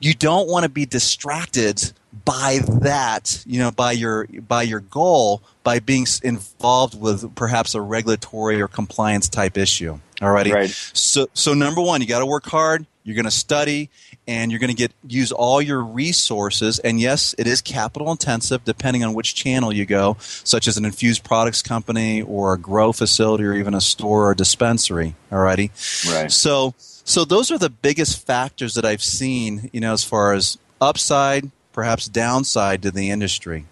You 0.00 0.14
don't 0.14 0.48
want 0.48 0.64
to 0.64 0.68
be 0.68 0.86
distracted 0.86 1.92
by 2.24 2.60
that, 2.80 3.42
you 3.46 3.58
know, 3.58 3.70
by 3.70 3.92
your 3.92 4.26
by 4.26 4.62
your 4.62 4.80
goal 4.80 5.42
by 5.62 5.78
being 5.78 6.06
involved 6.22 7.00
with 7.00 7.34
perhaps 7.34 7.74
a 7.74 7.80
regulatory 7.80 8.60
or 8.60 8.68
compliance 8.68 9.28
type 9.28 9.56
issue. 9.56 9.98
Alrighty. 10.20 10.52
Right. 10.52 10.70
So, 10.70 11.28
so 11.32 11.54
number 11.54 11.80
one, 11.80 12.00
you 12.00 12.06
got 12.06 12.18
to 12.18 12.26
work 12.26 12.44
hard. 12.46 12.86
You're 13.02 13.14
going 13.14 13.24
to 13.24 13.30
study, 13.30 13.88
and 14.28 14.52
you're 14.52 14.60
going 14.60 14.70
to 14.70 14.76
get 14.76 14.92
use 15.08 15.32
all 15.32 15.62
your 15.62 15.82
resources. 15.82 16.78
And 16.78 17.00
yes, 17.00 17.34
it 17.38 17.46
is 17.46 17.62
capital 17.62 18.10
intensive, 18.10 18.62
depending 18.64 19.02
on 19.02 19.14
which 19.14 19.34
channel 19.34 19.72
you 19.72 19.86
go, 19.86 20.18
such 20.20 20.68
as 20.68 20.76
an 20.76 20.84
infused 20.84 21.24
products 21.24 21.62
company 21.62 22.20
or 22.20 22.52
a 22.52 22.58
grow 22.58 22.92
facility 22.92 23.44
or 23.44 23.54
even 23.54 23.72
a 23.72 23.80
store 23.80 24.28
or 24.28 24.34
dispensary. 24.34 25.14
Alrighty. 25.32 25.70
Right. 26.12 26.30
So, 26.30 26.74
so 26.78 27.24
those 27.24 27.50
are 27.50 27.58
the 27.58 27.70
biggest 27.70 28.26
factors 28.26 28.74
that 28.74 28.84
I've 28.84 29.02
seen. 29.02 29.70
You 29.72 29.80
know, 29.80 29.94
as 29.94 30.04
far 30.04 30.34
as 30.34 30.58
upside, 30.80 31.50
perhaps 31.72 32.06
downside 32.06 32.82
to 32.82 32.90
the 32.90 33.10
industry. 33.10 33.64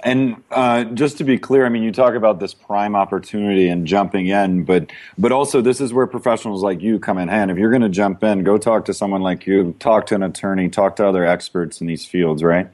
And 0.00 0.42
uh, 0.50 0.84
just 0.84 1.18
to 1.18 1.24
be 1.24 1.38
clear, 1.38 1.66
I 1.66 1.68
mean, 1.68 1.82
you 1.82 1.90
talk 1.90 2.14
about 2.14 2.38
this 2.38 2.54
prime 2.54 2.94
opportunity 2.94 3.68
and 3.68 3.86
jumping 3.86 4.28
in, 4.28 4.64
but 4.64 4.90
but 5.16 5.32
also 5.32 5.60
this 5.60 5.80
is 5.80 5.92
where 5.92 6.06
professionals 6.06 6.62
like 6.62 6.80
you 6.80 6.98
come 6.98 7.18
in 7.18 7.28
hand. 7.28 7.50
If 7.50 7.58
you're 7.58 7.70
going 7.70 7.82
to 7.82 7.88
jump 7.88 8.22
in, 8.22 8.44
go 8.44 8.58
talk 8.58 8.84
to 8.84 8.94
someone 8.94 9.22
like 9.22 9.46
you, 9.46 9.74
talk 9.80 10.06
to 10.06 10.14
an 10.14 10.22
attorney, 10.22 10.68
talk 10.68 10.96
to 10.96 11.06
other 11.06 11.24
experts 11.24 11.80
in 11.80 11.88
these 11.88 12.06
fields, 12.06 12.42
right? 12.44 12.68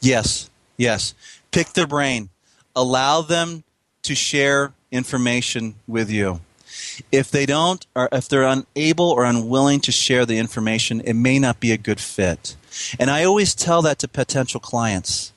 Yes, 0.00 0.50
yes. 0.76 1.14
Pick 1.50 1.72
their 1.72 1.86
brain, 1.86 2.28
allow 2.76 3.22
them 3.22 3.64
to 4.02 4.14
share 4.14 4.72
information 4.90 5.74
with 5.88 6.10
you. 6.10 6.40
If 7.10 7.30
they 7.30 7.44
don't, 7.46 7.84
or 7.94 8.08
if 8.12 8.28
they're 8.28 8.44
unable 8.44 9.10
or 9.10 9.24
unwilling 9.24 9.80
to 9.80 9.92
share 9.92 10.24
the 10.24 10.38
information, 10.38 11.00
it 11.00 11.14
may 11.14 11.38
not 11.38 11.60
be 11.60 11.72
a 11.72 11.76
good 11.76 12.00
fit. 12.00 12.56
And 12.98 13.10
I 13.10 13.24
always 13.24 13.54
tell 13.54 13.82
that 13.82 13.98
to 14.00 14.08
potential 14.08 14.60
clients 14.60 15.31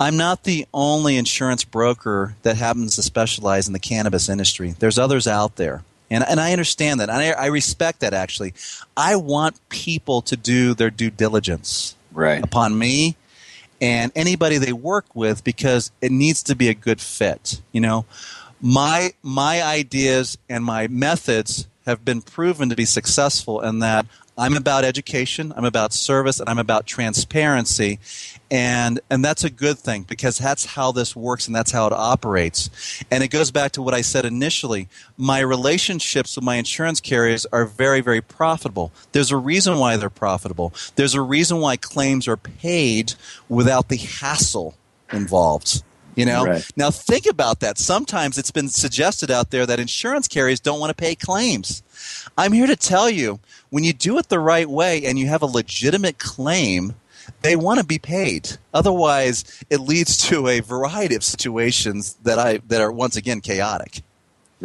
I'm 0.00 0.16
not 0.16 0.44
the 0.44 0.66
only 0.72 1.16
insurance 1.16 1.64
broker 1.64 2.34
that 2.42 2.56
happens 2.56 2.96
to 2.96 3.02
specialize 3.02 3.66
in 3.66 3.72
the 3.72 3.78
cannabis 3.78 4.28
industry. 4.28 4.74
There's 4.78 4.98
others 4.98 5.26
out 5.26 5.56
there. 5.56 5.82
And, 6.10 6.24
and 6.28 6.40
I 6.40 6.52
understand 6.52 7.00
that. 7.00 7.10
I, 7.10 7.32
I 7.32 7.46
respect 7.46 8.00
that 8.00 8.14
actually. 8.14 8.54
I 8.96 9.16
want 9.16 9.60
people 9.68 10.22
to 10.22 10.36
do 10.36 10.74
their 10.74 10.90
due 10.90 11.10
diligence 11.10 11.96
right. 12.12 12.42
upon 12.42 12.78
me 12.78 13.16
and 13.80 14.12
anybody 14.14 14.58
they 14.58 14.72
work 14.72 15.06
with 15.14 15.42
because 15.44 15.90
it 16.00 16.12
needs 16.12 16.42
to 16.44 16.54
be 16.54 16.68
a 16.68 16.74
good 16.74 17.00
fit. 17.00 17.60
You 17.72 17.80
know, 17.80 18.04
My 18.60 19.12
my 19.22 19.62
ideas 19.62 20.38
and 20.48 20.64
my 20.64 20.88
methods 20.88 21.66
have 21.84 22.02
been 22.02 22.22
proven 22.22 22.70
to 22.70 22.76
be 22.76 22.86
successful 22.86 23.60
in 23.60 23.80
that 23.80 24.06
I'm 24.36 24.56
about 24.56 24.84
education, 24.84 25.52
I'm 25.56 25.64
about 25.64 25.92
service, 25.92 26.40
and 26.40 26.48
I'm 26.48 26.58
about 26.58 26.86
transparency. 26.86 28.00
And, 28.50 29.00
and 29.08 29.24
that's 29.24 29.44
a 29.44 29.50
good 29.50 29.78
thing 29.78 30.02
because 30.02 30.38
that's 30.38 30.64
how 30.64 30.92
this 30.92 31.14
works 31.14 31.46
and 31.46 31.54
that's 31.54 31.70
how 31.70 31.86
it 31.86 31.92
operates. 31.92 32.70
And 33.10 33.22
it 33.22 33.28
goes 33.28 33.50
back 33.50 33.72
to 33.72 33.82
what 33.82 33.94
I 33.94 34.00
said 34.00 34.24
initially. 34.24 34.88
My 35.16 35.40
relationships 35.40 36.36
with 36.36 36.44
my 36.44 36.56
insurance 36.56 37.00
carriers 37.00 37.46
are 37.46 37.64
very, 37.64 38.00
very 38.00 38.20
profitable. 38.20 38.92
There's 39.12 39.30
a 39.30 39.36
reason 39.36 39.78
why 39.78 39.96
they're 39.96 40.10
profitable. 40.10 40.72
There's 40.96 41.14
a 41.14 41.22
reason 41.22 41.58
why 41.58 41.76
claims 41.76 42.26
are 42.26 42.36
paid 42.36 43.14
without 43.48 43.88
the 43.88 43.96
hassle 43.96 44.74
involved. 45.12 45.82
You 46.16 46.26
know? 46.26 46.44
Right. 46.44 46.66
Now 46.76 46.90
think 46.90 47.26
about 47.26 47.60
that. 47.60 47.78
Sometimes 47.78 48.38
it's 48.38 48.50
been 48.50 48.68
suggested 48.68 49.30
out 49.30 49.50
there 49.50 49.66
that 49.66 49.80
insurance 49.80 50.28
carriers 50.28 50.60
don't 50.60 50.80
want 50.80 50.90
to 50.90 50.94
pay 50.94 51.14
claims. 51.14 51.82
I'm 52.36 52.52
here 52.52 52.66
to 52.66 52.76
tell 52.76 53.10
you 53.10 53.40
when 53.70 53.84
you 53.84 53.92
do 53.92 54.18
it 54.18 54.28
the 54.28 54.38
right 54.38 54.68
way 54.68 55.04
and 55.04 55.18
you 55.18 55.26
have 55.26 55.42
a 55.42 55.46
legitimate 55.46 56.18
claim, 56.18 56.94
they 57.42 57.56
want 57.56 57.80
to 57.80 57.86
be 57.86 57.98
paid. 57.98 58.58
Otherwise, 58.72 59.64
it 59.70 59.80
leads 59.80 60.16
to 60.28 60.48
a 60.48 60.60
variety 60.60 61.14
of 61.14 61.24
situations 61.24 62.14
that 62.22 62.38
I 62.38 62.58
that 62.68 62.80
are 62.80 62.92
once 62.92 63.16
again 63.16 63.40
chaotic. 63.40 64.02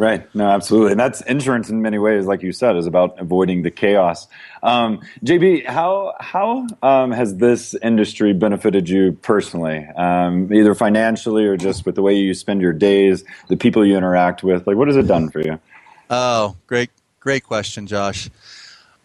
Right. 0.00 0.34
No, 0.34 0.48
absolutely. 0.48 0.92
And 0.92 1.00
that's 1.00 1.20
insurance 1.20 1.68
in 1.68 1.82
many 1.82 1.98
ways, 1.98 2.24
like 2.24 2.40
you 2.40 2.52
said, 2.52 2.74
is 2.74 2.86
about 2.86 3.20
avoiding 3.20 3.64
the 3.64 3.70
chaos. 3.70 4.28
Um, 4.62 5.02
JB, 5.22 5.66
how 5.66 6.14
how 6.18 6.66
um, 6.82 7.10
has 7.10 7.36
this 7.36 7.74
industry 7.82 8.32
benefited 8.32 8.88
you 8.88 9.12
personally, 9.20 9.86
um, 9.96 10.50
either 10.54 10.74
financially 10.74 11.44
or 11.44 11.58
just 11.58 11.84
with 11.84 11.96
the 11.96 12.02
way 12.02 12.14
you 12.14 12.32
spend 12.32 12.62
your 12.62 12.72
days, 12.72 13.24
the 13.48 13.58
people 13.58 13.84
you 13.84 13.94
interact 13.94 14.42
with? 14.42 14.66
Like, 14.66 14.78
what 14.78 14.88
has 14.88 14.96
it 14.96 15.06
done 15.06 15.28
for 15.28 15.42
you? 15.42 15.60
Oh, 16.08 16.56
great, 16.66 16.88
great 17.20 17.44
question, 17.44 17.86
Josh. 17.86 18.30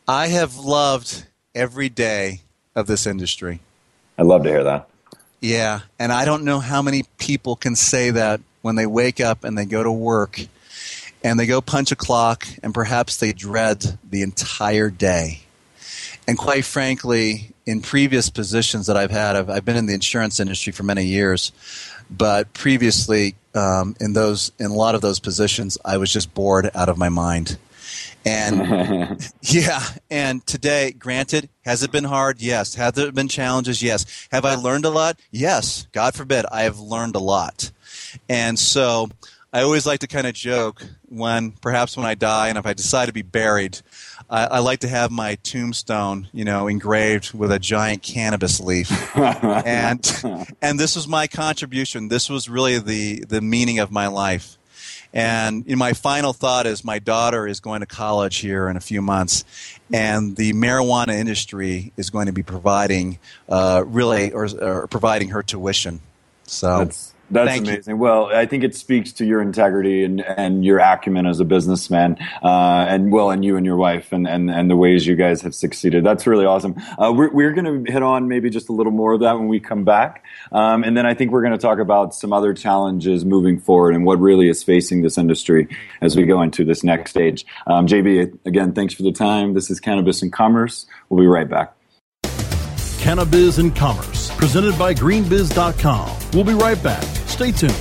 I 0.07 0.27
have 0.27 0.55
loved 0.55 1.25
every 1.53 1.89
day 1.89 2.39
of 2.73 2.87
this 2.87 3.05
industry. 3.05 3.59
I'd 4.17 4.27
love 4.27 4.43
to 4.43 4.49
hear 4.49 4.63
that. 4.63 4.87
Yeah, 5.41 5.81
and 5.99 6.13
I 6.13 6.23
don't 6.23 6.45
know 6.45 6.61
how 6.61 6.81
many 6.81 7.03
people 7.17 7.57
can 7.57 7.75
say 7.75 8.11
that 8.11 8.39
when 8.61 8.77
they 8.77 8.85
wake 8.85 9.19
up 9.19 9.43
and 9.43 9.57
they 9.57 9.65
go 9.65 9.83
to 9.83 9.91
work 9.91 10.39
and 11.25 11.39
they 11.39 11.47
go 11.47 11.59
punch 11.59 11.91
a 11.91 11.95
clock 11.95 12.47
and 12.61 12.71
perhaps 12.71 13.17
they 13.17 13.33
dread 13.33 13.97
the 14.07 14.21
entire 14.21 14.91
day. 14.91 15.41
And 16.27 16.37
quite 16.37 16.65
frankly, 16.65 17.49
in 17.65 17.81
previous 17.81 18.29
positions 18.29 18.85
that 18.85 18.95
I've 18.95 19.09
had, 19.09 19.35
I've, 19.35 19.49
I've 19.49 19.65
been 19.65 19.75
in 19.75 19.87
the 19.87 19.95
insurance 19.95 20.39
industry 20.39 20.71
for 20.71 20.83
many 20.83 21.05
years, 21.05 21.51
but 22.11 22.53
previously 22.53 23.33
um, 23.55 23.95
in 23.99 24.13
those 24.13 24.51
in 24.59 24.67
a 24.67 24.75
lot 24.75 24.93
of 24.93 25.01
those 25.01 25.19
positions, 25.19 25.79
I 25.83 25.97
was 25.97 26.13
just 26.13 26.31
bored 26.35 26.69
out 26.75 26.89
of 26.89 26.97
my 26.97 27.09
mind. 27.09 27.57
And 28.23 29.19
yeah, 29.41 29.81
and 30.11 30.45
today, 30.45 30.91
granted, 30.91 31.49
has 31.63 31.81
it 31.81 31.91
been 31.91 32.03
hard? 32.03 32.39
Yes. 32.39 32.75
Have 32.75 32.93
there 32.93 33.11
been 33.11 33.29
challenges? 33.29 33.81
Yes. 33.81 34.27
Have 34.31 34.45
I 34.45 34.53
learned 34.53 34.85
a 34.85 34.91
lot? 34.91 35.19
Yes. 35.31 35.87
God 35.91 36.13
forbid, 36.13 36.45
I 36.51 36.63
have 36.63 36.79
learned 36.79 37.15
a 37.15 37.19
lot. 37.19 37.71
And 38.29 38.59
so 38.59 39.09
I 39.55 39.61
always 39.61 39.85
like 39.85 40.01
to 40.01 40.07
kind 40.07 40.27
of 40.27 40.33
joke 40.33 40.85
when, 41.07 41.51
perhaps 41.51 41.95
when 41.95 42.05
I 42.05 42.13
die 42.13 42.49
and 42.49 42.57
if 42.57 42.65
I 42.65 42.73
decide 42.73 43.05
to 43.05 43.13
be 43.13 43.21
buried, 43.21 43.79
I, 44.29 44.47
I 44.47 44.59
like 44.59 44.79
to 44.79 44.89
have 44.89 45.11
my 45.11 45.35
tombstone, 45.35 46.27
you 46.33 46.43
know, 46.43 46.67
engraved 46.67 47.33
with 47.33 47.53
a 47.53 47.57
giant 47.57 48.03
cannabis 48.03 48.59
leaf. 48.59 48.91
and 49.15 50.05
and 50.61 50.77
this 50.77 50.97
was 50.97 51.07
my 51.07 51.27
contribution. 51.27 52.09
This 52.09 52.29
was 52.29 52.49
really 52.49 52.79
the 52.79 53.23
the 53.23 53.39
meaning 53.39 53.79
of 53.79 53.91
my 53.91 54.07
life. 54.07 54.57
And 55.13 55.65
my 55.65 55.93
final 55.93 56.33
thought 56.33 56.65
is 56.65 56.83
my 56.83 56.99
daughter 56.99 57.47
is 57.47 57.61
going 57.61 57.79
to 57.79 57.85
college 57.85 58.35
here 58.39 58.67
in 58.67 58.75
a 58.75 58.81
few 58.81 59.01
months, 59.01 59.45
and 59.93 60.35
the 60.35 60.51
marijuana 60.51 61.13
industry 61.13 61.93
is 61.95 62.09
going 62.09 62.25
to 62.25 62.33
be 62.33 62.43
providing 62.43 63.19
uh, 63.47 63.85
really 63.87 64.33
or, 64.33 64.49
or, 64.61 64.87
providing 64.87 65.29
her 65.29 65.41
tuition. 65.41 66.01
So 66.43 66.79
that's 66.79 67.14
that's 67.31 67.49
Thank 67.49 67.67
amazing. 67.67 67.95
You. 67.95 67.97
Well, 67.97 68.25
I 68.27 68.45
think 68.45 68.63
it 68.63 68.75
speaks 68.75 69.13
to 69.13 69.25
your 69.25 69.41
integrity 69.41 70.03
and, 70.03 70.21
and 70.21 70.63
your 70.63 70.79
acumen 70.79 71.25
as 71.25 71.39
a 71.39 71.45
businessman, 71.45 72.17
uh, 72.43 72.85
and 72.87 73.11
well, 73.11 73.31
and 73.31 73.43
you 73.43 73.57
and 73.57 73.65
your 73.65 73.77
wife, 73.77 74.11
and, 74.11 74.27
and, 74.27 74.49
and 74.49 74.69
the 74.69 74.75
ways 74.75 75.07
you 75.07 75.15
guys 75.15 75.41
have 75.41 75.55
succeeded. 75.55 76.03
That's 76.03 76.27
really 76.27 76.45
awesome. 76.45 76.75
Uh, 76.97 77.11
we're 77.15 77.31
we're 77.31 77.53
going 77.53 77.85
to 77.85 77.91
hit 77.91 78.03
on 78.03 78.27
maybe 78.27 78.49
just 78.49 78.69
a 78.69 78.73
little 78.73 78.91
more 78.91 79.13
of 79.13 79.21
that 79.21 79.33
when 79.33 79.47
we 79.47 79.59
come 79.59 79.83
back, 79.83 80.23
um, 80.51 80.83
and 80.83 80.95
then 80.95 81.05
I 81.05 81.13
think 81.13 81.31
we're 81.31 81.41
going 81.41 81.53
to 81.53 81.59
talk 81.59 81.79
about 81.79 82.13
some 82.13 82.31
other 82.31 82.53
challenges 82.53 83.25
moving 83.25 83.59
forward 83.59 83.95
and 83.95 84.05
what 84.05 84.19
really 84.19 84.47
is 84.47 84.63
facing 84.63 85.01
this 85.01 85.17
industry 85.17 85.67
as 86.01 86.15
we 86.15 86.25
go 86.25 86.41
into 86.41 86.63
this 86.63 86.83
next 86.83 87.11
stage. 87.11 87.45
Um, 87.67 87.87
JB, 87.87 88.37
again, 88.45 88.73
thanks 88.73 88.93
for 88.93 89.03
the 89.03 89.11
time. 89.11 89.53
This 89.53 89.69
is 89.69 89.79
Cannabis 89.79 90.21
and 90.21 90.31
Commerce. 90.31 90.85
We'll 91.09 91.21
be 91.21 91.27
right 91.27 91.49
back. 91.49 91.75
Cannabis 93.05 93.59
and 93.59 93.75
Commerce, 93.75 94.24
presented 94.37 94.77
by 94.77 94.93
GreenBiz.com. 94.93 96.17
We'll 96.33 96.43
be 96.43 96.53
right 96.53 96.81
back. 96.81 97.03
Stay 97.27 97.51
tuned. 97.51 97.73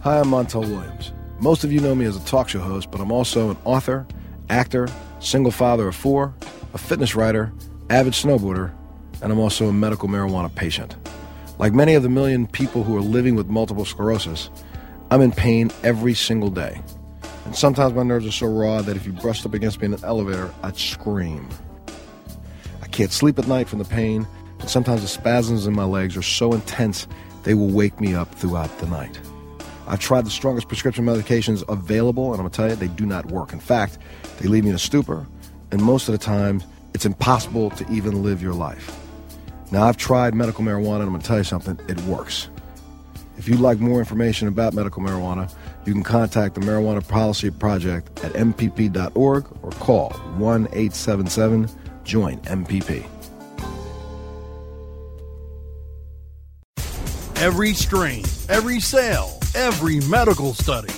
Hi, 0.00 0.20
I'm 0.20 0.28
Montel 0.28 0.62
Williams. 0.62 1.12
Most 1.40 1.64
of 1.64 1.72
you 1.72 1.80
know 1.80 1.94
me 1.94 2.06
as 2.06 2.16
a 2.16 2.24
talk 2.24 2.48
show 2.48 2.60
host, 2.60 2.90
but 2.90 3.00
I'm 3.00 3.12
also 3.12 3.50
an 3.50 3.56
author, 3.64 4.06
actor, 4.48 4.88
single 5.20 5.52
father 5.52 5.88
of 5.88 5.96
four, 5.96 6.34
a 6.72 6.78
fitness 6.78 7.14
writer, 7.14 7.52
avid 7.90 8.12
snowboarder, 8.12 8.72
and 9.20 9.32
I'm 9.32 9.38
also 9.38 9.66
a 9.66 9.72
medical 9.72 10.08
marijuana 10.08 10.54
patient. 10.54 10.96
Like 11.58 11.72
many 11.72 11.94
of 11.94 12.02
the 12.02 12.08
million 12.08 12.46
people 12.46 12.84
who 12.84 12.96
are 12.96 13.00
living 13.00 13.34
with 13.34 13.48
multiple 13.48 13.84
sclerosis, 13.84 14.50
I'm 15.10 15.20
in 15.20 15.32
pain 15.32 15.70
every 15.82 16.14
single 16.14 16.50
day. 16.50 16.80
And 17.48 17.56
sometimes 17.56 17.94
my 17.94 18.02
nerves 18.02 18.26
are 18.26 18.30
so 18.30 18.46
raw 18.46 18.82
that 18.82 18.94
if 18.94 19.06
you 19.06 19.12
brushed 19.12 19.46
up 19.46 19.54
against 19.54 19.80
me 19.80 19.86
in 19.86 19.94
an 19.94 20.04
elevator, 20.04 20.52
I'd 20.62 20.76
scream. 20.76 21.48
I 22.82 22.86
can't 22.88 23.10
sleep 23.10 23.38
at 23.38 23.48
night 23.48 23.70
from 23.70 23.78
the 23.78 23.86
pain, 23.86 24.28
and 24.60 24.68
sometimes 24.68 25.00
the 25.00 25.08
spasms 25.08 25.66
in 25.66 25.72
my 25.72 25.84
legs 25.84 26.14
are 26.18 26.22
so 26.22 26.52
intense 26.52 27.08
they 27.44 27.54
will 27.54 27.70
wake 27.70 28.02
me 28.02 28.14
up 28.14 28.34
throughout 28.34 28.76
the 28.80 28.86
night. 28.88 29.18
I've 29.86 29.98
tried 29.98 30.26
the 30.26 30.30
strongest 30.30 30.68
prescription 30.68 31.06
medications 31.06 31.66
available, 31.70 32.32
and 32.32 32.34
I'm 32.34 32.40
gonna 32.40 32.50
tell 32.50 32.68
you, 32.68 32.76
they 32.76 32.94
do 32.94 33.06
not 33.06 33.24
work. 33.28 33.54
In 33.54 33.60
fact, 33.60 33.96
they 34.40 34.46
leave 34.46 34.64
me 34.64 34.68
in 34.68 34.76
a 34.76 34.78
stupor, 34.78 35.26
and 35.72 35.82
most 35.82 36.06
of 36.06 36.12
the 36.12 36.18
time, 36.18 36.62
it's 36.92 37.06
impossible 37.06 37.70
to 37.70 37.90
even 37.90 38.22
live 38.22 38.42
your 38.42 38.52
life. 38.52 38.94
Now, 39.72 39.84
I've 39.84 39.96
tried 39.96 40.34
medical 40.34 40.62
marijuana, 40.62 40.96
and 40.96 41.04
I'm 41.04 41.12
gonna 41.12 41.22
tell 41.22 41.38
you 41.38 41.44
something, 41.44 41.80
it 41.88 41.98
works. 42.02 42.50
If 43.38 43.48
you'd 43.48 43.60
like 43.60 43.78
more 43.78 44.00
information 44.00 44.48
about 44.48 44.74
medical 44.74 45.00
marijuana, 45.00 45.50
you 45.88 45.94
can 45.94 46.02
contact 46.02 46.54
the 46.54 46.60
Marijuana 46.60 47.06
Policy 47.06 47.50
Project 47.50 48.22
at 48.22 48.34
MPP.org 48.34 49.46
or 49.62 49.70
call 49.70 50.10
1 50.36 50.66
877 50.66 51.66
JOIN 52.04 52.38
MPP. 52.42 53.06
Every 57.40 57.72
strain, 57.72 58.24
every 58.50 58.80
sale, 58.80 59.38
every 59.54 60.00
medical 60.00 60.52
study. 60.52 60.92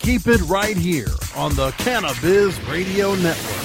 Keep 0.00 0.26
it 0.26 0.42
right 0.42 0.76
here 0.76 1.06
on 1.34 1.54
the 1.54 1.70
Cannabis 1.78 2.60
Radio 2.68 3.14
Network. 3.14 3.60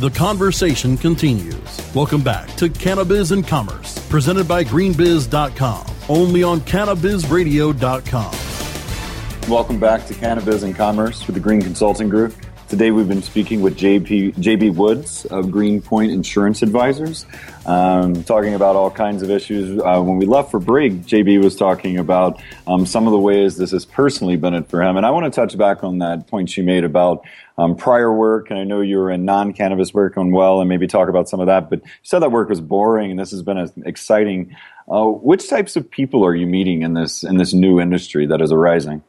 The 0.00 0.10
conversation 0.12 0.96
continues. 0.96 1.71
Welcome 1.94 2.22
back 2.22 2.48
to 2.56 2.70
Cannabis 2.70 3.32
and 3.32 3.46
Commerce, 3.46 3.98
presented 4.08 4.48
by 4.48 4.64
GreenBiz.com, 4.64 5.86
only 6.08 6.42
on 6.42 6.60
CannabisRadio.com. 6.60 9.50
Welcome 9.50 9.78
back 9.78 10.06
to 10.06 10.14
Cannabis 10.14 10.62
and 10.62 10.74
Commerce 10.74 11.26
with 11.26 11.34
the 11.34 11.40
Green 11.40 11.60
Consulting 11.60 12.08
Group. 12.08 12.34
Today 12.72 12.90
we've 12.90 13.06
been 13.06 13.20
speaking 13.20 13.60
with 13.60 13.76
JP, 13.76 14.36
JB 14.36 14.74
Woods 14.74 15.26
of 15.26 15.50
Greenpoint 15.50 16.10
Insurance 16.10 16.62
Advisors, 16.62 17.26
um, 17.66 18.24
talking 18.24 18.54
about 18.54 18.76
all 18.76 18.90
kinds 18.90 19.22
of 19.22 19.30
issues. 19.30 19.78
Uh, 19.78 20.00
when 20.00 20.16
we 20.16 20.24
left 20.24 20.50
for 20.50 20.58
break, 20.58 20.94
JB 21.02 21.44
was 21.44 21.54
talking 21.54 21.98
about 21.98 22.42
um, 22.66 22.86
some 22.86 23.06
of 23.06 23.12
the 23.12 23.18
ways 23.18 23.58
this 23.58 23.72
has 23.72 23.84
personally 23.84 24.38
been 24.38 24.54
it 24.54 24.70
for 24.70 24.80
him. 24.80 24.96
And 24.96 25.04
I 25.04 25.10
want 25.10 25.26
to 25.26 25.30
touch 25.30 25.58
back 25.58 25.84
on 25.84 25.98
that 25.98 26.28
point 26.28 26.56
you 26.56 26.62
made 26.62 26.82
about 26.82 27.26
um, 27.58 27.76
prior 27.76 28.10
work. 28.10 28.48
And 28.48 28.58
I 28.58 28.64
know 28.64 28.80
you 28.80 28.96
were 28.96 29.10
in 29.10 29.26
non-cannabis 29.26 29.92
work 29.92 30.16
on 30.16 30.32
well 30.32 30.60
and 30.60 30.68
maybe 30.70 30.86
talk 30.86 31.10
about 31.10 31.28
some 31.28 31.40
of 31.40 31.48
that. 31.48 31.68
But 31.68 31.84
you 31.84 31.90
said 32.04 32.20
that 32.20 32.32
work 32.32 32.48
was 32.48 32.62
boring 32.62 33.10
and 33.10 33.20
this 33.20 33.32
has 33.32 33.42
been 33.42 33.70
exciting. 33.84 34.56
Uh, 34.90 35.08
which 35.08 35.46
types 35.50 35.76
of 35.76 35.90
people 35.90 36.24
are 36.24 36.34
you 36.34 36.46
meeting 36.46 36.80
in 36.80 36.94
this 36.94 37.22
in 37.22 37.36
this 37.36 37.52
new 37.52 37.78
industry 37.82 38.24
that 38.28 38.40
is 38.40 38.50
arising? 38.50 39.04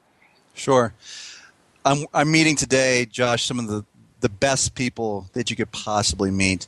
Sure. 0.54 0.94
I'm, 1.86 2.06
I'm 2.14 2.32
meeting 2.32 2.56
today, 2.56 3.06
Josh, 3.06 3.44
some 3.44 3.60
of 3.60 3.68
the, 3.68 3.84
the 4.22 4.30
best 4.30 4.76
people 4.76 5.28
that 5.34 5.50
you 5.50 5.56
could 5.56 5.72
possibly 5.72 6.32
meet. 6.32 6.68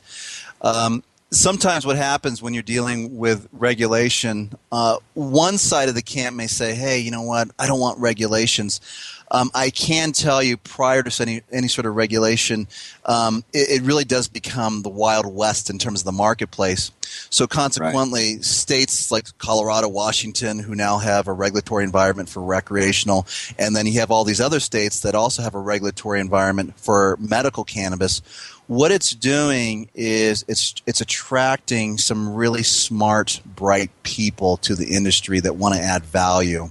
Um, 0.60 1.02
sometimes 1.30 1.86
what 1.86 1.96
happens 1.96 2.42
when 2.42 2.54
you're 2.54 2.62
dealing 2.62 3.16
with 3.16 3.48
regulation, 3.52 4.52
uh, 4.70 4.98
one 5.14 5.58
side 5.58 5.88
of 5.88 5.94
the 5.94 6.02
camp 6.02 6.36
may 6.36 6.46
say, 6.46 6.74
hey, 6.74 6.98
you 6.98 7.10
know 7.10 7.22
what, 7.22 7.48
I 7.58 7.66
don't 7.66 7.80
want 7.80 7.98
regulations. 7.98 8.80
Um, 9.30 9.50
I 9.54 9.70
can 9.70 10.12
tell 10.12 10.42
you, 10.42 10.56
prior 10.56 11.02
to 11.02 11.22
any 11.22 11.42
any 11.50 11.68
sort 11.68 11.86
of 11.86 11.94
regulation, 11.94 12.68
um, 13.04 13.44
it, 13.52 13.80
it, 13.80 13.82
really 13.82 14.04
does 14.04 14.28
become 14.28 14.82
the 14.82 14.88
wild 14.88 15.26
west 15.26 15.70
in 15.70 15.78
terms 15.78 16.00
of 16.00 16.04
the 16.04 16.12
marketplace. 16.12 16.92
So 17.30 17.46
consequently, 17.46 18.36
right. 18.36 18.44
states 18.44 19.10
like 19.10 19.36
Colorado, 19.38 19.88
Washington, 19.88 20.58
who 20.58 20.74
now 20.74 20.98
have 20.98 21.28
a 21.28 21.32
regulatory 21.32 21.84
environment 21.84 22.28
for 22.28 22.42
recreational, 22.42 23.26
and 23.58 23.74
then 23.74 23.86
you 23.86 24.00
have 24.00 24.10
all 24.10 24.24
these 24.24 24.40
other 24.40 24.60
states 24.60 25.00
that 25.00 25.14
also 25.14 25.42
have 25.42 25.54
a 25.54 25.60
regulatory 25.60 26.20
environment 26.20 26.78
for 26.78 27.16
medical 27.20 27.64
cannabis 27.64 28.22
what 28.66 28.90
it's 28.90 29.10
doing 29.10 29.88
is 29.94 30.44
it's 30.48 30.74
it's 30.86 31.00
attracting 31.00 31.98
some 31.98 32.34
really 32.34 32.62
smart, 32.62 33.40
bright 33.44 33.90
people 34.02 34.56
to 34.58 34.74
the 34.74 34.94
industry 34.94 35.40
that 35.40 35.56
want 35.56 35.74
to 35.74 35.80
add 35.80 36.04
value. 36.04 36.70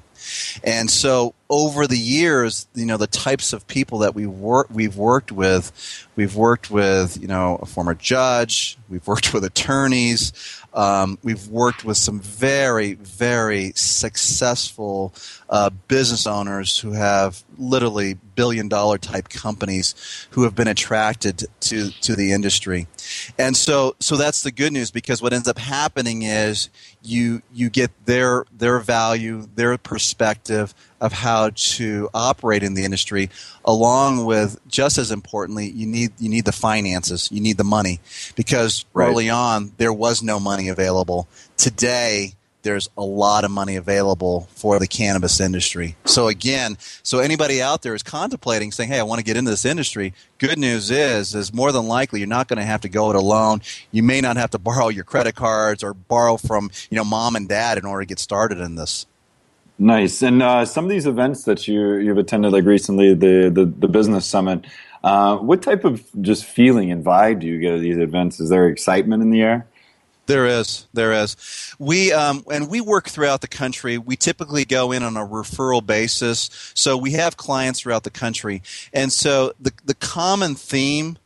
And 0.63 0.89
so 0.89 1.33
over 1.49 1.85
the 1.85 1.97
years, 1.97 2.67
you 2.73 2.85
know, 2.85 2.97
the 2.97 3.07
types 3.07 3.53
of 3.53 3.67
people 3.67 3.99
that 3.99 4.15
we 4.15 4.25
work, 4.25 4.67
we've 4.71 4.97
worked 4.97 5.31
with, 5.31 6.07
we've 6.15 6.35
worked 6.35 6.71
with, 6.71 7.21
you 7.21 7.27
know, 7.27 7.59
a 7.61 7.65
former 7.65 7.93
judge, 7.93 8.77
we've 8.89 9.05
worked 9.05 9.33
with 9.33 9.43
attorneys, 9.43 10.33
um, 10.73 11.17
we've 11.23 11.47
worked 11.47 11.85
with 11.85 11.97
some 11.97 12.19
very, 12.19 12.93
very 12.93 13.71
successful 13.75 15.13
uh, 15.49 15.69
business 15.87 16.25
owners 16.25 16.79
who 16.79 16.91
have 16.93 17.43
literally 17.57 18.15
billion 18.35 18.67
dollar 18.67 18.97
type 18.97 19.29
companies 19.29 20.27
who 20.31 20.43
have 20.43 20.55
been 20.55 20.67
attracted 20.67 21.45
to, 21.61 21.91
to 22.01 22.15
the 22.15 22.33
industry. 22.33 22.87
And 23.37 23.55
so, 23.55 23.95
so 23.99 24.17
that's 24.17 24.41
the 24.41 24.51
good 24.51 24.73
news 24.73 24.91
because 24.91 25.21
what 25.21 25.31
ends 25.31 25.47
up 25.47 25.57
happening 25.57 26.23
is 26.23 26.69
you, 27.01 27.41
you 27.53 27.69
get 27.69 27.91
their, 28.05 28.45
their 28.51 28.79
value, 28.79 29.47
their 29.55 29.77
perspective, 29.77 30.73
of 31.01 31.11
how 31.11 31.51
to 31.55 32.09
operate 32.13 32.63
in 32.63 32.73
the 32.73 32.83
industry, 32.83 33.29
along 33.63 34.25
with 34.25 34.59
just 34.67 34.97
as 34.97 35.11
importantly, 35.11 35.69
you 35.69 35.85
need 35.85 36.11
you 36.19 36.29
need 36.29 36.45
the 36.45 36.51
finances, 36.51 37.29
you 37.31 37.41
need 37.41 37.57
the 37.57 37.63
money, 37.63 37.99
because 38.35 38.85
right. 38.93 39.07
early 39.07 39.29
on 39.29 39.73
there 39.77 39.93
was 39.93 40.23
no 40.23 40.39
money 40.39 40.69
available. 40.69 41.27
Today 41.57 42.33
there's 42.65 42.89
a 42.97 43.03
lot 43.03 43.43
of 43.43 43.51
money 43.51 43.75
available 43.75 44.49
for 44.55 44.79
the 44.79 44.87
cannabis 44.87 45.39
industry. 45.39 45.95
So 46.05 46.27
again, 46.27 46.77
so 47.03 47.19
anybody 47.19 47.61
out 47.61 47.83
there 47.83 47.93
is 47.93 48.01
contemplating 48.01 48.71
saying, 48.71 48.89
"Hey, 48.89 48.99
I 48.99 49.03
want 49.03 49.19
to 49.19 49.23
get 49.23 49.37
into 49.37 49.51
this 49.51 49.65
industry." 49.65 50.13
Good 50.39 50.57
news 50.57 50.89
is, 50.89 51.35
is 51.35 51.53
more 51.53 51.71
than 51.71 51.87
likely 51.87 52.19
you're 52.19 52.27
not 52.27 52.47
going 52.47 52.57
to 52.57 52.65
have 52.65 52.81
to 52.81 52.89
go 52.89 53.11
it 53.11 53.15
alone. 53.15 53.61
You 53.91 54.01
may 54.01 54.19
not 54.19 54.35
have 54.37 54.49
to 54.51 54.59
borrow 54.59 54.89
your 54.89 55.03
credit 55.03 55.35
cards 55.35 55.83
or 55.83 55.93
borrow 55.93 56.37
from 56.37 56.71
you 56.89 56.97
know 56.97 57.05
mom 57.05 57.35
and 57.35 57.47
dad 57.47 57.77
in 57.77 57.85
order 57.85 58.01
to 58.01 58.07
get 58.07 58.19
started 58.19 58.57
in 58.57 58.75
this. 58.75 59.05
Nice. 59.77 60.21
And 60.21 60.41
uh, 60.41 60.65
some 60.65 60.85
of 60.85 60.89
these 60.89 61.05
events 61.05 61.43
that 61.43 61.67
you 61.67 61.95
you've 61.95 62.17
attended, 62.17 62.53
like 62.53 62.65
recently, 62.65 63.13
the 63.13 63.49
the, 63.53 63.65
the 63.65 63.87
business 63.87 64.25
summit. 64.25 64.65
Uh, 65.03 65.37
what 65.37 65.61
type 65.61 65.83
of 65.83 66.03
just 66.21 66.45
feeling 66.45 66.91
and 66.91 67.05
vibe 67.05 67.39
do 67.39 67.45
you 67.45 67.59
get 67.59 67.73
at 67.73 67.81
these 67.81 67.97
events? 67.97 68.39
Is 68.39 68.49
there 68.49 68.67
excitement 68.67 69.21
in 69.21 69.29
the 69.29 69.41
air? 69.41 69.67
There 70.27 70.47
is, 70.47 70.87
there 70.93 71.13
is. 71.13 71.75
We 71.77 72.11
um, 72.11 72.43
and 72.51 72.69
we 72.69 72.81
work 72.81 73.09
throughout 73.09 73.41
the 73.41 73.47
country. 73.47 73.97
We 73.97 74.15
typically 74.15 74.65
go 74.65 74.91
in 74.91 75.03
on 75.03 75.17
a 75.17 75.25
referral 75.25 75.85
basis, 75.85 76.49
so 76.73 76.97
we 76.97 77.11
have 77.11 77.37
clients 77.37 77.81
throughout 77.81 78.03
the 78.03 78.09
country, 78.09 78.63
and 78.93 79.13
so 79.13 79.53
the 79.59 79.71
the 79.85 79.93
common 79.93 80.55
theme 80.55 81.17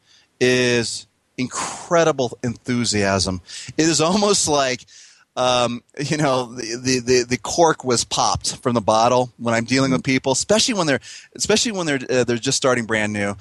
is 0.41 1.07
incredible 1.37 2.37
enthusiasm. 2.43 3.41
It 3.77 3.85
is 3.85 4.01
almost 4.01 4.49
like 4.49 4.85
um, 5.39 5.83
you 5.97 6.17
know, 6.17 6.53
the, 6.53 7.01
the, 7.03 7.25
the 7.27 7.37
cork 7.37 7.85
was 7.85 8.03
popped 8.03 8.57
from 8.57 8.73
the 8.73 8.81
bottle 8.81 9.31
when 9.37 9.53
I'm 9.53 9.63
dealing 9.63 9.91
with 9.91 10.03
people, 10.03 10.33
especially 10.33 10.73
when 10.73 10.85
they're 10.85 10.99
especially 11.35 11.71
when 11.71 11.85
they're 11.85 11.99
uh, 12.09 12.23
they're 12.25 12.37
just 12.37 12.57
starting 12.57 12.85
brand 12.85 13.13
new. 13.13 13.29
Uh, 13.29 13.35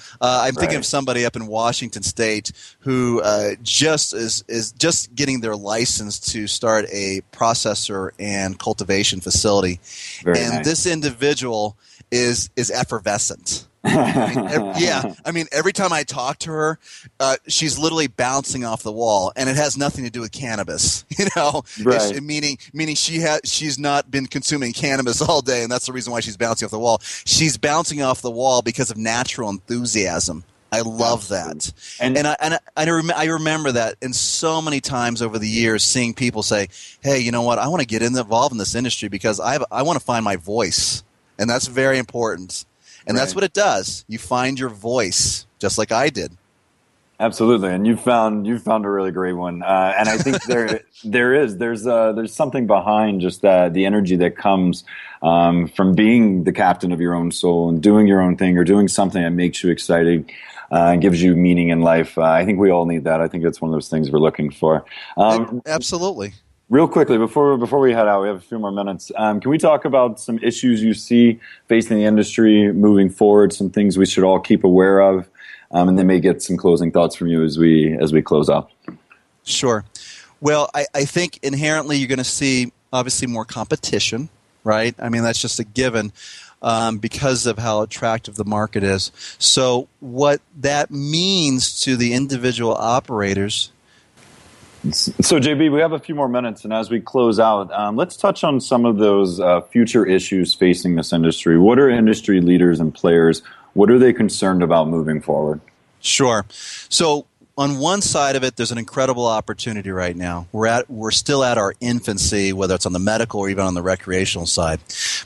I'm 0.45 0.55
thinking 0.55 0.77
right. 0.77 0.79
of 0.79 0.87
somebody 0.87 1.25
up 1.25 1.35
in 1.35 1.47
Washington 1.47 2.03
State 2.03 2.53
who 2.81 3.21
uh, 3.23 3.57
just 3.63 4.15
is 4.15 4.45
is 4.49 4.73
just 4.73 5.15
getting 5.15 5.41
their 5.41 5.57
license 5.57 6.21
to 6.33 6.47
start 6.47 6.87
a 6.93 7.21
processor 7.33 8.11
and 8.19 8.59
cultivation 8.59 9.21
facility, 9.21 9.81
Very 10.23 10.39
and 10.39 10.55
nice. 10.55 10.65
this 10.65 10.87
individual 10.87 11.77
is 12.13 12.51
is 12.57 12.71
effervescent. 12.71 13.67
I 13.85 14.35
mean, 14.35 14.49
every, 14.49 14.83
yeah, 14.83 15.15
I 15.25 15.31
mean, 15.31 15.47
every 15.53 15.73
time 15.73 15.93
I 15.93 16.03
talk 16.03 16.39
to 16.41 16.51
her, 16.51 16.79
uh, 17.21 17.37
she's 17.47 17.79
literally 17.79 18.09
bouncing 18.09 18.65
off 18.65 18.83
the 18.83 18.93
wall, 18.93 19.33
and 19.37 19.49
it 19.49 19.57
has 19.57 19.77
nothing 19.77 20.05
to 20.05 20.11
do 20.11 20.21
with 20.21 20.33
cannabis. 20.33 21.05
You 21.19 21.27
know, 21.35 21.65
right. 21.83 22.23
meaning 22.23 22.59
meaning 22.73 22.95
she 22.95 23.19
has 23.21 23.41
she's 23.43 23.77
not 23.77 24.09
been 24.09 24.27
consuming 24.27 24.73
cannabis 24.73 25.21
all 25.21 25.43
day, 25.43 25.65
and 25.65 25.73
that's 25.73 25.87
the 25.87 25.93
reason 25.93 26.13
why 26.13 26.21
she's 26.21 26.37
bouncing 26.37 26.67
off 26.67 26.71
the 26.71 26.79
wall. 26.79 27.01
She's 27.03 27.57
bouncing 27.57 28.03
off 28.03 28.23
the 28.23 28.31
wall 28.31 28.63
because 28.63 28.93
of 28.93 28.97
natural 28.97 29.51
enthusiasm. 29.51 30.45
I 30.71 30.83
love 30.83 31.27
that, 31.29 31.73
and 31.99 32.17
and 32.17 32.29
I 32.29 32.37
and 32.41 32.55
I, 32.55 32.59
I, 32.77 32.89
rem- 32.89 33.11
I 33.17 33.25
remember 33.25 33.73
that, 33.73 33.97
and 34.01 34.15
so 34.15 34.63
many 34.63 34.81
times 34.81 35.21
over 35.21 35.41
the 35.41 35.49
years, 35.49 35.83
seeing 35.83 36.15
people 36.15 36.45
say, 36.45 36.69
"Hey, 37.01 37.19
you 37.19 37.33
know 37.33 37.43
what? 37.43 37.59
I 37.59 37.67
want 37.67 37.81
to 37.81 37.87
get 37.87 38.03
involved 38.03 38.53
in 38.53 38.59
this 38.59 38.77
industry 38.77 39.09
because 39.09 39.41
I 39.41 39.55
have, 39.55 39.65
I 39.73 39.83
want 39.83 39.99
to 39.99 40.05
find 40.05 40.25
my 40.25 40.37
voice." 40.37 41.03
and 41.39 41.49
that's 41.49 41.67
very 41.69 41.99
important. 41.99 42.65
And 43.09 43.17
right. 43.17 43.23
that's 43.23 43.35
what 43.35 43.43
it 43.43 43.55
does. 43.55 44.05
You 44.07 44.19
find 44.19 44.59
your 44.61 44.69
voice, 44.69 45.47
just 45.59 45.79
like 45.79 45.91
I 45.91 46.11
did. 46.11 46.37
Absolutely, 47.21 47.71
and 47.71 47.85
you 47.85 47.97
found 47.97 48.47
you 48.47 48.61
found 48.61 48.85
a 48.85 48.91
really 48.91 49.11
great 49.11 49.33
one, 49.33 49.65
uh, 49.65 49.93
and 49.99 50.09
I 50.09 50.19
think 50.19 50.41
there 50.47 50.83
there 51.03 51.35
is 51.35 51.57
there's 51.57 51.85
uh, 51.85 52.13
there's 52.13 52.33
something 52.33 52.69
behind 52.69 53.23
just 53.23 53.45
uh, 53.45 53.71
the 53.71 53.87
energy 53.87 54.15
that 54.17 54.37
comes 54.37 54.85
um, 55.23 55.67
from 55.67 55.97
being 55.97 56.45
the 56.45 56.53
captain 56.53 56.93
of 56.93 57.01
your 57.01 57.15
own 57.15 57.33
soul 57.33 57.71
and 57.71 57.83
doing 57.83 58.07
your 58.07 58.21
own 58.21 58.37
thing 58.37 58.57
or 58.57 58.63
doing 58.63 58.87
something 58.87 59.21
that 59.21 59.31
makes 59.31 59.65
you 59.65 59.71
excited 59.71 60.31
uh, 60.71 60.91
and 60.93 61.03
gives 61.03 61.21
you 61.21 61.35
meaning 61.35 61.71
in 61.71 61.81
life. 61.81 62.17
Uh, 62.19 62.23
I 62.23 62.45
think 62.45 62.61
we 62.61 62.71
all 62.71 62.87
need 62.87 63.03
that. 63.05 63.21
I 63.21 63.27
think 63.27 63.43
that's 63.43 63.61
one 63.61 63.71
of 63.71 63.73
those 63.73 63.89
things 63.89 64.13
we're 64.13 64.21
looking 64.21 64.51
for. 64.51 64.85
Um, 65.17 65.61
Absolutely. 65.67 66.35
Real 66.71 66.87
quickly 66.87 67.17
before 67.17 67.57
before 67.57 67.79
we 67.79 67.93
head 67.95 68.07
out, 68.07 68.21
we 68.21 68.29
have 68.29 68.37
a 68.37 68.41
few 68.41 68.59
more 68.59 68.71
minutes. 68.71 69.11
Um, 69.17 69.41
can 69.41 69.51
we 69.51 69.57
talk 69.57 69.87
about 69.87 70.21
some 70.21 70.39
issues 70.41 70.83
you 70.83 70.93
see 70.93 71.41
facing 71.67 71.97
the 71.97 72.05
industry 72.05 72.71
moving 72.73 73.09
forward? 73.09 73.55
Some 73.55 73.71
things 73.71 73.97
we 73.97 74.05
should 74.05 74.23
all 74.23 74.39
keep 74.39 74.65
aware 74.65 75.01
of, 75.01 75.31
um, 75.71 75.89
and 75.89 75.99
then 75.99 76.07
may 76.07 76.21
get 76.21 76.43
some 76.43 76.59
closing 76.59 76.93
thoughts 76.93 77.17
from 77.17 77.29
you 77.29 77.43
as 77.43 77.59
we 77.59 77.97
as 77.99 78.13
we 78.13 78.21
close 78.21 78.51
up. 78.51 78.71
Sure. 79.45 79.87
Well, 80.43 80.69
I, 80.75 80.85
I 80.95 81.07
think 81.07 81.39
inherently 81.43 81.97
you're 81.97 82.07
going 82.07 82.19
to 82.19 82.25
see 82.25 82.71
obviously 82.93 83.29
more 83.29 83.47
competition, 83.47 84.29
right? 84.63 84.95
I 84.99 85.09
mean 85.09 85.23
that's 85.23 85.41
just 85.41 85.59
a 85.59 85.65
given. 85.65 86.13
Um, 86.61 86.99
because 86.99 87.47
of 87.47 87.57
how 87.57 87.83
attractive 87.83 88.35
the 88.35 88.45
market 88.45 88.83
is. 88.83 89.13
So, 89.39 89.87
what 90.01 90.41
that 90.57 90.91
means 90.91 91.83
to 91.83 91.95
the 91.95 92.15
individual 92.15 92.75
operators 92.75 93.71
so, 94.93 95.41
JB, 95.41 95.73
we 95.73 95.81
have 95.81 95.93
a 95.93 95.99
few 95.99 96.15
more 96.15 96.29
minutes, 96.29 96.65
and 96.65 96.73
as 96.73 96.89
we 96.89 97.01
close 97.01 97.41
out, 97.41 97.73
um, 97.73 97.97
let's 97.97 98.17
touch 98.17 98.45
on 98.45 98.61
some 98.61 98.85
of 98.85 98.99
those 98.99 99.41
uh, 99.41 99.61
future 99.63 100.07
issues 100.07 100.55
facing 100.55 100.95
this 100.95 101.13
industry. 101.13 101.59
What 101.59 101.79
are 101.79 101.91
industry 101.91 102.41
leaders 102.41 102.79
and 102.79 102.95
players? 102.95 103.43
What 103.75 103.91
are 103.91 103.99
they 103.99 104.13
concerned 104.13 104.63
about 104.63 104.89
moving 104.89 105.21
forward? 105.21 105.61
Sure. 106.01 106.45
So, 106.51 107.27
on 107.59 107.79
one 107.81 108.01
side 108.03 108.37
of 108.37 108.45
it, 108.45 108.55
there's 108.55 108.71
an 108.71 108.79
incredible 108.79 109.27
opportunity 109.27 109.91
right 109.91 110.15
now. 110.15 110.47
We're 110.53 110.69
at 110.69 110.89
we're 110.89 111.11
still 111.11 111.43
at 111.43 111.59
our 111.59 111.75
infancy, 111.81 112.53
whether 112.53 112.77
it's 112.77 112.87
on 112.87 112.93
the 112.93 113.01
medical 113.01 113.41
or 113.41 113.49
even 113.49 113.65
on 113.65 113.75
the 113.75 113.83
recreational 113.83 114.47
side. 114.47 114.79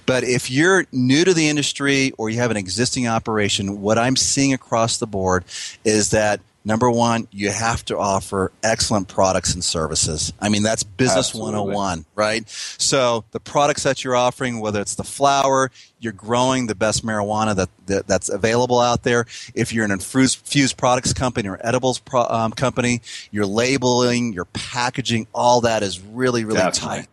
But 0.06 0.24
if 0.24 0.50
you're 0.50 0.86
new 0.92 1.26
to 1.26 1.34
the 1.34 1.50
industry 1.50 2.12
or 2.16 2.30
you 2.30 2.38
have 2.38 2.50
an 2.50 2.56
existing 2.56 3.06
operation, 3.06 3.82
what 3.82 3.98
I'm 3.98 4.16
seeing 4.16 4.54
across 4.54 4.96
the 4.96 5.06
board 5.06 5.44
is 5.84 6.10
that 6.10 6.40
Number 6.64 6.90
one, 6.90 7.26
you 7.32 7.50
have 7.50 7.84
to 7.86 7.98
offer 7.98 8.52
excellent 8.62 9.08
products 9.08 9.52
and 9.54 9.64
services. 9.64 10.32
I 10.40 10.48
mean, 10.48 10.62
that's 10.62 10.84
business 10.84 11.30
Absolutely. 11.30 11.54
101, 11.54 12.04
right? 12.14 12.48
So 12.48 13.24
the 13.32 13.40
products 13.40 13.82
that 13.82 14.04
you're 14.04 14.14
offering, 14.14 14.60
whether 14.60 14.80
it's 14.80 14.94
the 14.94 15.04
flower, 15.04 15.72
you're 15.98 16.12
growing 16.12 16.68
the 16.68 16.76
best 16.76 17.04
marijuana 17.04 17.56
that, 17.56 17.68
that 17.86 18.06
that's 18.06 18.28
available 18.28 18.78
out 18.78 19.02
there. 19.02 19.26
If 19.54 19.72
you're 19.72 19.84
an 19.84 19.90
infused 19.90 20.76
products 20.76 21.12
company 21.12 21.48
or 21.48 21.58
edibles 21.66 21.98
pro, 21.98 22.22
um, 22.22 22.52
company, 22.52 23.02
your 23.32 23.46
labeling, 23.46 24.32
your 24.32 24.44
packaging, 24.44 25.26
all 25.34 25.62
that 25.62 25.82
is 25.82 26.00
really, 26.00 26.44
really 26.44 26.58
Definitely. 26.58 27.00
tight 27.00 27.08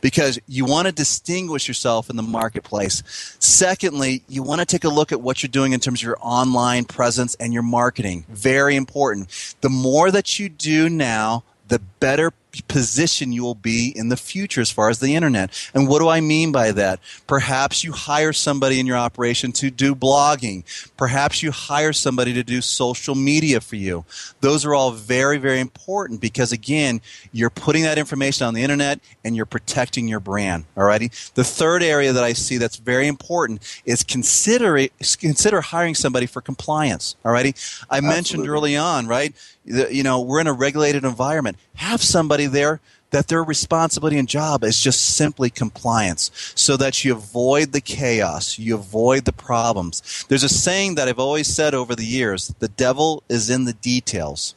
because 0.00 0.38
you 0.46 0.64
want 0.64 0.86
to 0.86 0.92
distinguish 0.92 1.68
yourself 1.68 2.10
in 2.10 2.16
the 2.16 2.22
marketplace. 2.22 3.02
Secondly, 3.38 4.22
you 4.28 4.42
want 4.42 4.60
to 4.60 4.66
take 4.66 4.84
a 4.84 4.88
look 4.88 5.12
at 5.12 5.20
what 5.20 5.42
you're 5.42 5.48
doing 5.48 5.72
in 5.72 5.80
terms 5.80 6.00
of 6.00 6.06
your 6.06 6.18
online 6.20 6.84
presence 6.84 7.34
and 7.36 7.52
your 7.52 7.62
marketing. 7.62 8.24
Very 8.28 8.76
important. 8.76 9.56
The 9.60 9.68
more 9.68 10.10
that 10.10 10.38
you 10.38 10.48
do 10.48 10.88
now, 10.88 11.44
the 11.68 11.80
better 12.00 12.32
position 12.66 13.32
you 13.32 13.42
will 13.42 13.54
be 13.54 13.92
in 13.94 14.08
the 14.08 14.16
future 14.16 14.60
as 14.60 14.70
far 14.70 14.90
as 14.90 14.98
the 15.00 15.14
internet. 15.14 15.70
And 15.74 15.88
what 15.88 16.00
do 16.00 16.08
I 16.08 16.20
mean 16.20 16.50
by 16.50 16.72
that? 16.72 17.00
Perhaps 17.26 17.84
you 17.84 17.92
hire 17.92 18.32
somebody 18.32 18.80
in 18.80 18.86
your 18.86 18.96
operation 18.96 19.52
to 19.52 19.70
do 19.70 19.94
blogging. 19.94 20.64
Perhaps 20.96 21.42
you 21.42 21.52
hire 21.52 21.92
somebody 21.92 22.32
to 22.34 22.42
do 22.42 22.60
social 22.60 23.14
media 23.14 23.60
for 23.60 23.76
you. 23.76 24.04
Those 24.40 24.64
are 24.64 24.74
all 24.74 24.90
very, 24.90 25.38
very 25.38 25.60
important 25.60 26.20
because 26.20 26.52
again, 26.52 27.00
you're 27.32 27.50
putting 27.50 27.82
that 27.82 27.98
information 27.98 28.46
on 28.46 28.54
the 28.54 28.62
internet 28.62 29.00
and 29.24 29.36
you're 29.36 29.46
protecting 29.46 30.08
your 30.08 30.20
brand. 30.20 30.64
Alrighty. 30.76 31.32
The 31.34 31.44
third 31.44 31.82
area 31.82 32.12
that 32.12 32.24
I 32.24 32.32
see 32.32 32.56
that's 32.56 32.76
very 32.76 33.06
important 33.06 33.60
is 33.84 34.02
consider 34.02 34.88
consider 35.20 35.60
hiring 35.60 35.94
somebody 35.94 36.26
for 36.26 36.40
compliance. 36.40 37.16
Alrighty. 37.24 37.84
I 37.90 37.98
Absolutely. 37.98 38.08
mentioned 38.08 38.48
early 38.48 38.76
on, 38.76 39.06
right? 39.06 39.34
you 39.68 40.02
know, 40.02 40.20
we're 40.20 40.40
in 40.40 40.46
a 40.46 40.52
regulated 40.52 41.04
environment. 41.04 41.58
Have 41.74 41.87
somebody 41.96 42.46
there 42.46 42.80
that 43.10 43.28
their 43.28 43.42
responsibility 43.42 44.18
and 44.18 44.28
job 44.28 44.62
is 44.64 44.80
just 44.80 45.16
simply 45.16 45.50
compliance 45.50 46.30
so 46.54 46.76
that 46.76 47.04
you 47.04 47.12
avoid 47.12 47.72
the 47.72 47.80
chaos, 47.80 48.58
you 48.58 48.74
avoid 48.74 49.24
the 49.24 49.32
problems. 49.32 50.24
There's 50.28 50.42
a 50.44 50.48
saying 50.48 50.96
that 50.96 51.08
I've 51.08 51.18
always 51.18 51.48
said 51.48 51.74
over 51.74 51.94
the 51.94 52.04
years 52.04 52.54
the 52.58 52.68
devil 52.68 53.22
is 53.28 53.48
in 53.50 53.64
the 53.64 53.72
details. 53.72 54.54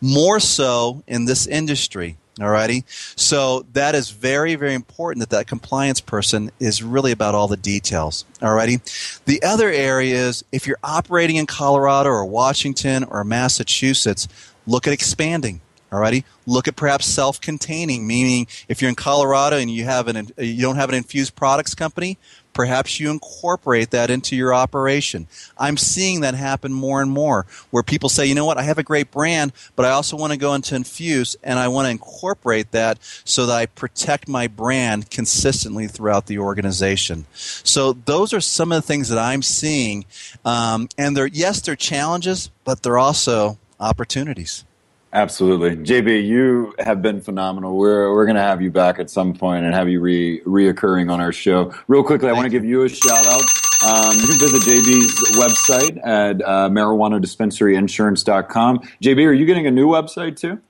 More 0.00 0.40
so 0.40 1.02
in 1.06 1.24
this 1.24 1.46
industry. 1.46 2.16
Alrighty, 2.38 2.82
so 3.16 3.64
that 3.74 3.94
is 3.94 4.10
very, 4.10 4.56
very 4.56 4.74
important 4.74 5.20
that 5.20 5.30
that 5.30 5.46
compliance 5.46 6.00
person 6.00 6.50
is 6.58 6.82
really 6.82 7.12
about 7.12 7.36
all 7.36 7.46
the 7.46 7.56
details. 7.56 8.24
Alrighty, 8.40 9.22
the 9.24 9.40
other 9.44 9.70
area 9.70 10.16
is 10.16 10.42
if 10.50 10.66
you're 10.66 10.78
operating 10.82 11.36
in 11.36 11.46
Colorado 11.46 12.10
or 12.10 12.24
Washington 12.24 13.04
or 13.04 13.22
Massachusetts, 13.22 14.26
look 14.66 14.88
at 14.88 14.92
expanding. 14.92 15.60
Alrighty, 15.94 16.24
look 16.44 16.66
at 16.66 16.74
perhaps 16.74 17.06
self-containing, 17.06 18.04
meaning 18.04 18.48
if 18.66 18.82
you're 18.82 18.88
in 18.88 18.96
Colorado 18.96 19.58
and 19.58 19.70
you 19.70 19.84
have 19.84 20.08
an 20.08 20.32
you 20.36 20.60
don't 20.60 20.74
have 20.74 20.88
an 20.88 20.96
infused 20.96 21.36
products 21.36 21.72
company, 21.72 22.18
perhaps 22.52 22.98
you 22.98 23.12
incorporate 23.12 23.92
that 23.92 24.10
into 24.10 24.34
your 24.34 24.52
operation. 24.52 25.28
I'm 25.56 25.76
seeing 25.76 26.22
that 26.22 26.34
happen 26.34 26.72
more 26.72 27.00
and 27.00 27.12
more 27.12 27.46
where 27.70 27.84
people 27.84 28.08
say, 28.08 28.26
you 28.26 28.34
know 28.34 28.44
what, 28.44 28.58
I 28.58 28.62
have 28.62 28.78
a 28.78 28.82
great 28.82 29.12
brand, 29.12 29.52
but 29.76 29.86
I 29.86 29.90
also 29.90 30.16
want 30.16 30.32
to 30.32 30.38
go 30.38 30.54
into 30.54 30.74
infuse 30.74 31.36
and 31.44 31.60
I 31.60 31.68
want 31.68 31.86
to 31.86 31.90
incorporate 31.90 32.72
that 32.72 32.98
so 33.24 33.46
that 33.46 33.54
I 33.54 33.66
protect 33.66 34.26
my 34.26 34.48
brand 34.48 35.12
consistently 35.12 35.86
throughout 35.86 36.26
the 36.26 36.40
organization. 36.40 37.26
So 37.34 37.92
those 37.92 38.32
are 38.32 38.40
some 38.40 38.72
of 38.72 38.82
the 38.82 38.86
things 38.86 39.10
that 39.10 39.18
I'm 39.18 39.42
seeing, 39.42 40.06
um, 40.44 40.88
and 40.98 41.16
they're 41.16 41.28
yes, 41.28 41.60
they're 41.60 41.76
challenges, 41.76 42.50
but 42.64 42.82
they're 42.82 42.98
also 42.98 43.58
opportunities. 43.78 44.64
Absolutely, 45.14 45.76
JB, 45.76 46.26
you 46.26 46.74
have 46.80 47.00
been 47.00 47.20
phenomenal. 47.20 47.76
We're 47.76 48.12
we're 48.12 48.26
going 48.26 48.34
to 48.34 48.42
have 48.42 48.60
you 48.60 48.72
back 48.72 48.98
at 48.98 49.08
some 49.08 49.32
point 49.32 49.64
and 49.64 49.72
have 49.72 49.88
you 49.88 50.00
re 50.00 50.40
reoccurring 50.40 51.08
on 51.08 51.20
our 51.20 51.32
show. 51.32 51.72
Real 51.86 52.02
quickly, 52.02 52.26
Thank 52.26 52.36
I 52.36 52.40
want 52.40 52.46
to 52.46 52.50
give 52.50 52.64
you 52.64 52.82
a 52.82 52.88
shout 52.88 53.24
out. 53.24 53.44
Um, 53.84 54.18
you 54.18 54.26
can 54.26 54.40
visit 54.40 54.62
JB's 54.62 55.36
website 55.36 56.04
at 56.04 56.42
uh, 56.42 56.68
marijuanadispensaryinsurance.com. 56.68 58.78
JB, 59.00 59.26
are 59.26 59.32
you 59.32 59.46
getting 59.46 59.68
a 59.68 59.70
new 59.70 59.86
website 59.86 60.36
too? 60.36 60.60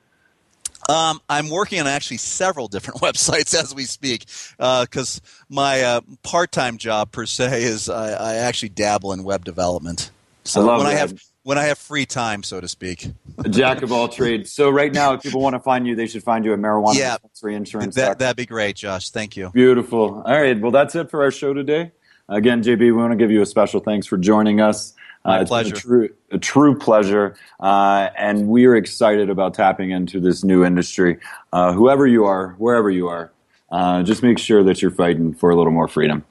Um, 0.87 1.19
I'm 1.27 1.49
working 1.49 1.79
on 1.79 1.87
actually 1.87 2.17
several 2.17 2.67
different 2.67 3.01
websites 3.01 3.59
as 3.59 3.73
we 3.73 3.85
speak 3.85 4.27
because 4.57 5.21
uh, 5.23 5.27
my 5.49 5.81
uh, 5.81 6.01
part-time 6.21 6.77
job 6.77 7.11
per 7.11 7.25
se 7.25 7.63
is 7.63 7.89
I, 7.89 8.11
I, 8.11 8.35
actually 8.35 8.69
dabble 8.69 9.11
in 9.13 9.23
web 9.23 9.43
development. 9.43 10.11
So 10.43 10.69
I 10.69 10.77
when 10.77 10.85
that. 10.85 10.93
I 10.93 10.99
have 10.99 11.19
when 11.45 11.59
I 11.59 11.65
have 11.65 11.77
free 11.77 12.07
time, 12.07 12.41
so 12.41 12.59
to 12.59 12.67
speak. 12.67 13.07
A 13.37 13.47
jack 13.47 13.83
of 13.83 13.91
all 13.91 14.07
trades. 14.07 14.51
So 14.51 14.71
right 14.71 14.91
now, 14.91 15.13
if 15.13 15.21
people 15.21 15.41
want 15.41 15.53
to 15.53 15.59
find 15.59 15.85
you, 15.85 15.95
they 15.95 16.07
should 16.07 16.23
find 16.23 16.43
you 16.43 16.53
at 16.53 16.59
marijuana 16.59 16.95
yeah, 16.95 17.17
insurance. 17.43 17.93
That, 17.93 18.17
that'd 18.17 18.35
be 18.35 18.47
great, 18.47 18.77
Josh. 18.77 19.11
Thank 19.11 19.37
you. 19.37 19.51
Beautiful. 19.51 20.23
All 20.25 20.41
right. 20.41 20.59
Well, 20.59 20.71
that's 20.71 20.95
it 20.95 21.11
for 21.11 21.21
our 21.21 21.29
show 21.29 21.53
today. 21.53 21.91
Again, 22.27 22.63
JB, 22.63 22.79
we 22.79 22.91
want 22.93 23.11
to 23.11 23.15
give 23.15 23.29
you 23.29 23.43
a 23.43 23.45
special 23.45 23.79
thanks 23.79 24.07
for 24.07 24.17
joining 24.17 24.59
us. 24.59 24.95
My 25.23 25.41
uh, 25.41 25.45
pleasure. 25.45 25.75
A 25.75 25.77
true, 25.77 26.09
a 26.31 26.39
true 26.39 26.79
pleasure. 26.79 27.35
Uh, 27.59 28.09
and 28.17 28.47
we 28.47 28.65
are 28.65 28.75
excited 28.75 29.29
about 29.29 29.53
tapping 29.53 29.91
into 29.91 30.19
this 30.19 30.43
new 30.43 30.65
industry. 30.65 31.19
Uh, 31.53 31.73
whoever 31.73 32.07
you 32.07 32.25
are, 32.25 32.55
wherever 32.57 32.89
you 32.89 33.07
are, 33.07 33.31
uh, 33.71 34.01
just 34.01 34.23
make 34.23 34.39
sure 34.39 34.63
that 34.63 34.81
you're 34.81 34.89
fighting 34.89 35.35
for 35.35 35.51
a 35.51 35.55
little 35.55 35.73
more 35.73 35.87
freedom. 35.87 36.25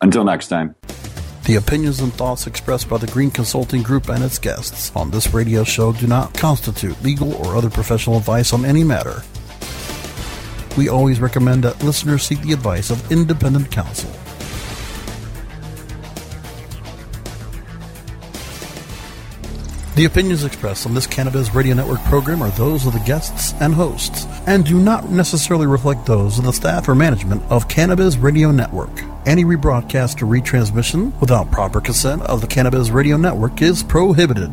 Until 0.00 0.22
next 0.22 0.46
time. 0.46 0.76
The 1.50 1.56
opinions 1.56 1.98
and 1.98 2.14
thoughts 2.14 2.46
expressed 2.46 2.88
by 2.88 2.98
the 2.98 3.08
Green 3.08 3.32
Consulting 3.32 3.82
Group 3.82 4.08
and 4.08 4.22
its 4.22 4.38
guests 4.38 4.92
on 4.94 5.10
this 5.10 5.34
radio 5.34 5.64
show 5.64 5.92
do 5.92 6.06
not 6.06 6.32
constitute 6.32 7.02
legal 7.02 7.34
or 7.34 7.56
other 7.56 7.68
professional 7.68 8.16
advice 8.18 8.52
on 8.52 8.64
any 8.64 8.84
matter. 8.84 9.24
We 10.78 10.88
always 10.88 11.18
recommend 11.18 11.64
that 11.64 11.82
listeners 11.82 12.22
seek 12.22 12.40
the 12.42 12.52
advice 12.52 12.90
of 12.90 13.10
independent 13.10 13.72
counsel. 13.72 14.12
The 19.96 20.04
opinions 20.04 20.44
expressed 20.44 20.86
on 20.86 20.94
this 20.94 21.08
Cannabis 21.08 21.52
Radio 21.52 21.74
Network 21.74 21.98
program 22.04 22.42
are 22.42 22.50
those 22.50 22.86
of 22.86 22.92
the 22.92 23.00
guests 23.00 23.54
and 23.60 23.74
hosts, 23.74 24.24
and 24.46 24.64
do 24.64 24.78
not 24.78 25.10
necessarily 25.10 25.66
reflect 25.66 26.06
those 26.06 26.38
of 26.38 26.44
the 26.44 26.52
staff 26.52 26.88
or 26.88 26.94
management 26.94 27.42
of 27.50 27.66
Cannabis 27.66 28.16
Radio 28.16 28.52
Network. 28.52 29.02
Any 29.26 29.44
rebroadcast 29.44 30.22
or 30.22 30.26
retransmission 30.26 31.20
without 31.20 31.50
proper 31.50 31.80
consent 31.80 32.22
of 32.22 32.40
the 32.40 32.46
Cannabis 32.46 32.90
Radio 32.90 33.16
Network 33.16 33.60
is 33.62 33.82
prohibited. 33.82 34.52